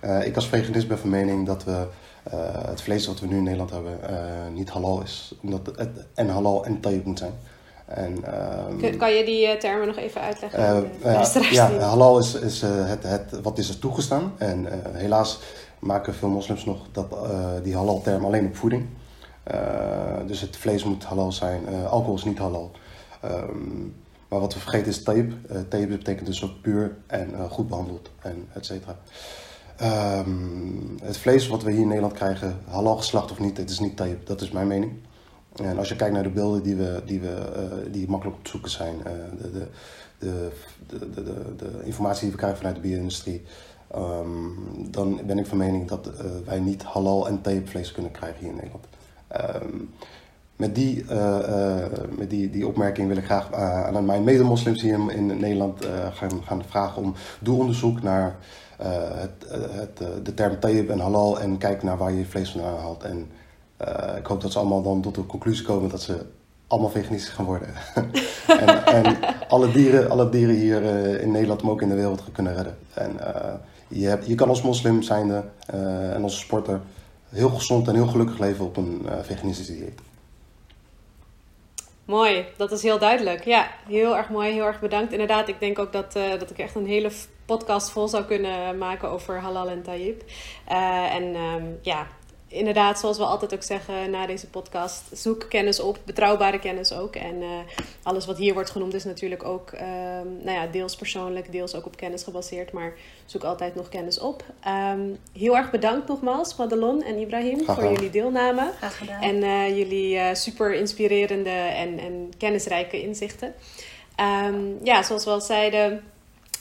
Uh, 0.05 0.27
ik 0.27 0.35
als 0.35 0.49
veganist 0.49 0.89
ben 0.89 0.99
van 0.99 1.11
mening 1.11 1.47
dat 1.47 1.65
we 1.65 1.87
het 2.67 2.83
vlees 2.83 3.07
wat 3.07 3.21
we 3.21 3.27
nu 3.27 3.37
in 3.37 3.43
Nederland 3.43 3.71
hebben 3.71 3.99
niet 4.55 4.71
halal 4.71 5.03
is. 5.03 5.35
Omdat 5.43 5.73
het 5.77 6.07
en 6.15 6.29
halal 6.29 6.65
en 6.65 6.81
tape 6.81 7.03
moet 7.05 7.19
zijn. 7.19 7.33
En, 7.87 8.25
um, 8.83 8.97
kan 8.97 9.13
je 9.13 9.25
die 9.25 9.57
termen 9.57 9.87
nog 9.87 9.97
even 9.97 10.21
uitleggen? 10.21 10.89
Uh, 11.05 11.53
ja, 11.53 11.69
ja, 11.69 11.79
halal 11.79 12.19
is, 12.19 12.35
is 12.35 12.61
het, 12.63 13.03
het, 13.03 13.41
wat 13.43 13.59
is 13.59 13.69
er 13.69 13.79
toegestaan. 13.79 14.33
En 14.39 14.67
helaas 14.93 15.39
maken 15.81 16.15
veel 16.15 16.29
moslims 16.29 16.65
nog 16.65 16.87
dat, 16.93 17.13
uh, 17.13 17.51
die 17.63 17.77
halal-term 17.77 18.25
alleen 18.25 18.47
op 18.47 18.57
voeding. 18.57 18.87
Uh, 19.53 20.27
dus 20.27 20.41
het 20.41 20.57
vlees 20.57 20.85
moet 20.85 21.05
halal 21.05 21.33
zijn, 21.33 21.63
uh, 21.69 21.91
alcohol 21.91 22.15
is 22.15 22.25
niet 22.25 22.39
halal. 22.39 22.71
Um, 23.25 23.95
maar 24.29 24.41
wat 24.41 24.55
we 24.55 24.61
vergeten 24.61 24.87
is 24.87 25.03
tape. 25.03 25.33
tape 25.69 25.87
betekent 25.87 26.27
dus 26.27 26.45
ook 26.45 26.61
puur 26.63 26.97
en 27.07 27.51
goed 27.51 27.69
behandeld 27.69 28.11
en 28.21 28.49
et 28.53 28.67
cetera. 28.67 28.97
Um, 30.19 30.97
het 31.03 31.17
vlees 31.17 31.49
wat 31.49 31.63
we 31.63 31.71
hier 31.71 31.81
in 31.81 31.87
Nederland 31.87 32.15
krijgen, 32.15 32.59
halal 32.69 32.97
geslacht 32.97 33.31
of 33.31 33.39
niet, 33.39 33.57
het 33.57 33.71
is 33.71 33.79
niet 33.79 33.97
tape. 33.97 34.19
Dat 34.25 34.41
is 34.41 34.51
mijn 34.51 34.67
mening. 34.67 34.93
En 35.57 35.79
als 35.79 35.89
je 35.89 35.97
kijkt 35.97 36.15
naar 36.15 36.23
de 36.23 36.29
beelden 36.29 36.63
die, 36.63 36.77
we, 36.77 37.03
die, 37.07 37.21
we, 37.21 37.89
die 37.91 38.09
makkelijk 38.09 38.37
op 38.37 38.45
te 38.45 38.51
zoeken 38.51 38.71
zijn, 38.71 38.97
de, 39.39 39.51
de, 39.51 39.69
de, 40.19 40.51
de, 40.87 41.11
de, 41.11 41.57
de, 41.57 41.81
informatie 41.85 42.23
die 42.23 42.31
we 42.31 42.37
krijgen 42.37 42.59
vanuit 42.59 42.77
de 42.77 42.83
bio-industrie, 42.83 43.43
Um, 43.97 44.57
dan 44.91 45.21
ben 45.27 45.39
ik 45.39 45.47
van 45.47 45.59
mening 45.59 45.89
dat 45.89 46.07
uh, 46.07 46.13
wij 46.45 46.61
niet 46.61 46.83
halal 46.83 47.29
en 47.29 47.41
tapevlees 47.41 47.93
kunnen 47.93 48.11
krijgen 48.11 48.39
hier 48.39 48.49
in 48.49 48.55
Nederland. 48.55 48.87
Um, 49.63 49.91
met 50.57 50.75
die, 50.75 51.05
met 52.17 52.31
die, 52.31 52.51
die 52.51 52.67
opmerking 52.67 53.09
wil 53.09 53.17
ik 53.17 53.25
graag 53.25 53.53
aan 53.53 54.05
mijn 54.05 54.25
medemoslims 54.25 54.83
hier 54.83 55.13
in, 55.13 55.27
Nederland 55.27 55.85
gaan, 56.13 56.43
gaan 56.45 56.63
vragen 56.69 57.03
om 57.03 57.15
doe 57.39 57.59
onderzoek 57.59 58.03
naar 58.03 58.37
het, 59.15 59.47
het, 59.51 60.25
de 60.25 60.35
term 60.35 60.61
tayyib 60.61 60.91
en 60.91 60.99
halal 60.99 61.41
en 61.41 61.59
kijk 61.59 61.83
naar 61.83 61.97
waar 61.97 62.13
je 62.13 62.25
vlees 62.25 62.51
vandaan 62.51 62.79
haalt. 62.79 63.03
En 63.03 63.27
ik 64.17 64.27
hoop 64.27 64.41
dat 64.41 64.53
ze 64.53 64.59
allemaal 64.59 64.83
dan 64.83 65.01
tot 65.01 65.15
de 65.15 65.27
conclusie 65.27 65.67
komen 65.67 65.91
dat 65.91 66.03
ze 66.03 66.27
allemaal 66.67 66.91
veganistisch 66.91 67.33
gaan 67.33 67.45
worden. 67.45 67.69
en, 68.47 68.87
en, 68.87 69.17
alle, 69.49 69.71
dieren, 69.73 70.11
alle 70.11 70.29
dieren 70.29 70.55
hier 70.55 70.83
in 71.21 71.31
Nederland, 71.31 71.63
maar 71.63 71.73
ook 71.73 71.83
in 71.83 71.89
de 71.89 71.95
wereld 71.95 72.23
kunnen 72.33 72.55
redden. 72.55 72.77
En 72.95 73.21
je, 73.91 74.19
je 74.27 74.35
kan 74.35 74.49
als 74.49 74.63
moslim 74.63 75.03
zijnde 75.03 75.45
uh, 75.75 76.15
en 76.15 76.23
als 76.23 76.39
sporter 76.39 76.81
heel 77.29 77.49
gezond 77.49 77.89
en 77.89 77.95
heel 77.95 78.07
gelukkig 78.07 78.39
leven 78.39 78.65
op 78.65 78.77
een 78.77 79.07
veganistisch 79.23 79.67
dieet. 79.67 80.01
Mooi, 82.05 82.45
dat 82.57 82.73
is 82.73 82.83
heel 82.83 82.99
duidelijk. 82.99 83.45
Ja, 83.45 83.69
heel 83.89 84.17
erg 84.17 84.29
mooi, 84.29 84.53
heel 84.53 84.65
erg 84.65 84.81
bedankt. 84.81 85.13
Inderdaad, 85.13 85.49
ik 85.49 85.61
denk 85.61 85.79
ook 85.79 85.93
dat, 85.93 86.13
dat 86.13 86.51
ik 86.51 86.59
echt 86.59 86.75
een 86.75 86.87
hele 86.87 87.11
podcast 87.45 87.91
vol 87.91 88.09
zou 88.09 88.25
kunnen 88.25 88.79
maken 88.79 89.11
over 89.11 89.41
halal 89.41 89.69
en 89.69 89.83
tayyip. 89.83 90.25
en 91.13 91.35
um, 91.37 91.79
ja, 91.83 92.07
inderdaad, 92.51 92.99
zoals 92.99 93.19
we 93.19 93.25
altijd 93.25 93.55
ook 93.55 93.63
zeggen 93.63 94.11
na 94.11 94.27
deze 94.27 94.47
podcast, 94.47 95.03
zoek 95.13 95.47
kennis 95.49 95.81
op, 95.81 95.99
betrouwbare 96.05 96.59
kennis 96.59 96.93
ook. 96.93 97.17
En 97.17 97.43
uh, 97.43 97.49
alles 98.03 98.27
wat 98.27 98.39
hier 98.39 98.55
wordt 98.55 98.71
genoemd 98.71 98.95
is 98.95 99.05
natuurlijk 99.05 99.45
ook 99.45 99.73
uh, 99.73 99.81
nou 100.43 100.51
ja, 100.51 100.67
deels 100.67 100.97
persoonlijk, 100.97 101.53
deels 101.53 101.75
ook 101.75 101.87
op 101.87 101.97
kennis 101.97 102.23
gebaseerd. 102.23 102.73
Maar 102.73 102.93
zoek 103.25 103.45
altijd 103.45 103.75
nog 103.75 103.89
kennis 103.89 104.19
op. 104.19 104.45
Um, 104.93 105.19
heel 105.39 105.57
erg 105.57 105.71
bedankt 105.71 106.09
nogmaals, 106.09 106.57
Madelon 106.57 107.03
en 107.03 107.19
Ibrahim, 107.19 107.65
voor 107.65 107.93
jullie 107.93 108.11
deelname. 108.11 108.73
Graag 108.77 108.99
gedaan. 108.99 109.23
En 109.23 109.37
uh, 109.37 109.77
jullie 109.77 110.35
super 110.35 110.75
inspirerende 110.75 111.51
en, 111.51 111.99
en 111.99 112.33
kennisrijke 112.39 113.03
inzichten. 113.03 113.55
Um, 114.47 114.79
ja, 114.83 115.03
zoals 115.03 115.25
we 115.25 115.31
al 115.31 115.41
zeiden. 115.41 116.03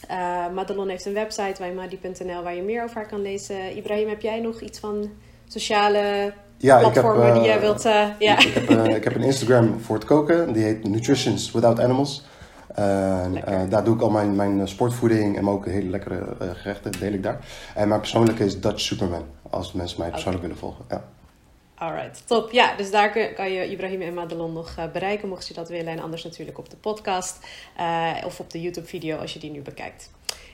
Uh, 0.09 0.49
Madelon 0.49 0.89
heeft 0.89 1.05
een 1.05 1.13
website, 1.13 1.55
wijmadi.nl, 1.59 2.43
waar 2.43 2.55
je 2.55 2.61
meer 2.61 2.83
over 2.83 2.95
haar 2.95 3.07
kan 3.07 3.21
lezen. 3.21 3.77
Ibrahim, 3.77 4.09
heb 4.09 4.21
jij 4.21 4.39
nog 4.39 4.61
iets 4.61 4.79
van 4.79 5.11
sociale 5.51 6.33
ja, 6.57 6.79
platformen 6.79 7.25
heb, 7.25 7.33
die 7.33 7.43
jij 7.43 7.55
eh, 7.55 7.61
wilt... 7.61 7.85
Uh, 7.85 8.05
ja. 8.19 8.37
ik, 8.39 8.53
heb, 8.53 8.69
uh, 8.69 8.95
ik 8.95 9.03
heb 9.03 9.15
een 9.15 9.23
Instagram 9.23 9.79
voor 9.79 9.95
het 9.95 10.05
koken. 10.05 10.53
Die 10.53 10.63
heet 10.63 10.83
Nutritions 10.83 11.51
Without 11.51 11.79
Animals. 11.79 12.25
daar 13.69 13.83
doe 13.83 13.95
ik 13.95 14.01
al 14.01 14.09
mijn, 14.09 14.35
mijn 14.35 14.67
sportvoeding 14.67 15.37
en 15.37 15.47
ook 15.47 15.65
hele 15.65 15.89
lekkere 15.89 16.35
gerechten 16.53 16.91
deel 16.99 17.13
ik 17.13 17.23
daar. 17.23 17.39
En 17.75 17.87
mijn 17.87 17.99
persoonlijke 17.99 18.45
is 18.45 18.59
Dutch 18.59 18.79
Superman. 18.79 19.25
Als 19.49 19.73
mensen 19.73 19.99
mij 19.99 20.09
persoonlijk 20.09 20.41
willen 20.41 20.57
volgen. 20.57 20.85
Ja. 20.89 21.03
Alright, 21.75 22.27
top. 22.27 22.51
Ja, 22.51 22.75
dus 22.75 22.91
daar 22.91 23.33
kan 23.33 23.51
je 23.51 23.69
Ibrahim 23.69 24.01
en 24.01 24.13
Madelon 24.13 24.53
nog 24.53 24.75
bereiken, 24.93 25.29
mocht 25.29 25.47
je 25.47 25.53
dat 25.53 25.69
willen. 25.69 25.91
En 25.91 25.99
anders 25.99 26.23
natuurlijk 26.23 26.57
op 26.57 26.69
de 26.69 26.77
podcast 26.77 27.37
of 28.25 28.39
op 28.39 28.49
de 28.49 28.61
YouTube-video 28.61 29.17
als 29.17 29.33
je 29.33 29.39
die 29.39 29.51
nu 29.51 29.61
bekijkt. 29.61 30.09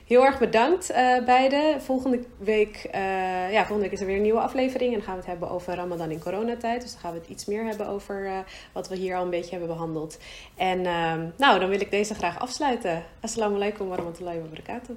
Heel 0.05 0.25
erg 0.25 0.39
bedankt 0.39 0.91
uh, 0.91 1.23
beiden. 1.25 1.81
Volgende 1.81 2.23
week, 2.37 2.89
uh, 2.95 3.51
ja, 3.51 3.57
volgende 3.57 3.81
week 3.81 3.91
is 3.91 3.99
er 3.99 4.05
weer 4.05 4.15
een 4.15 4.21
nieuwe 4.21 4.39
aflevering. 4.39 4.91
En 4.91 4.97
dan 4.97 5.05
gaan 5.05 5.13
we 5.13 5.19
het 5.19 5.29
hebben 5.29 5.49
over 5.49 5.75
Ramadan 5.75 6.11
in 6.11 6.19
coronatijd. 6.19 6.81
Dus 6.81 6.91
dan 6.91 6.99
gaan 6.99 7.13
we 7.13 7.19
het 7.19 7.29
iets 7.29 7.45
meer 7.45 7.65
hebben 7.65 7.87
over 7.87 8.25
uh, 8.25 8.37
wat 8.71 8.87
we 8.87 8.95
hier 8.95 9.15
al 9.15 9.23
een 9.23 9.29
beetje 9.29 9.49
hebben 9.49 9.67
behandeld. 9.67 10.17
En 10.55 10.85
ehm, 10.85 11.29
nou, 11.37 11.59
dan 11.59 11.69
wil 11.69 11.81
ik 11.81 11.91
deze 11.91 12.13
graag 12.13 12.39
afsluiten. 12.39 13.03
Assalamu 13.19 13.55
alaikum 13.55 13.87
warahmatullahi 13.87 14.39
wabarakatuh. 14.39 14.95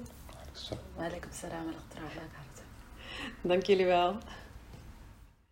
Wa 0.95 1.05
alaikum 1.05 1.29
salam 1.31 1.65
wa 1.65 1.71
rahmatullahi 1.71 2.29
Dank 3.41 3.63
jullie 3.63 3.85
wel. 3.85 4.15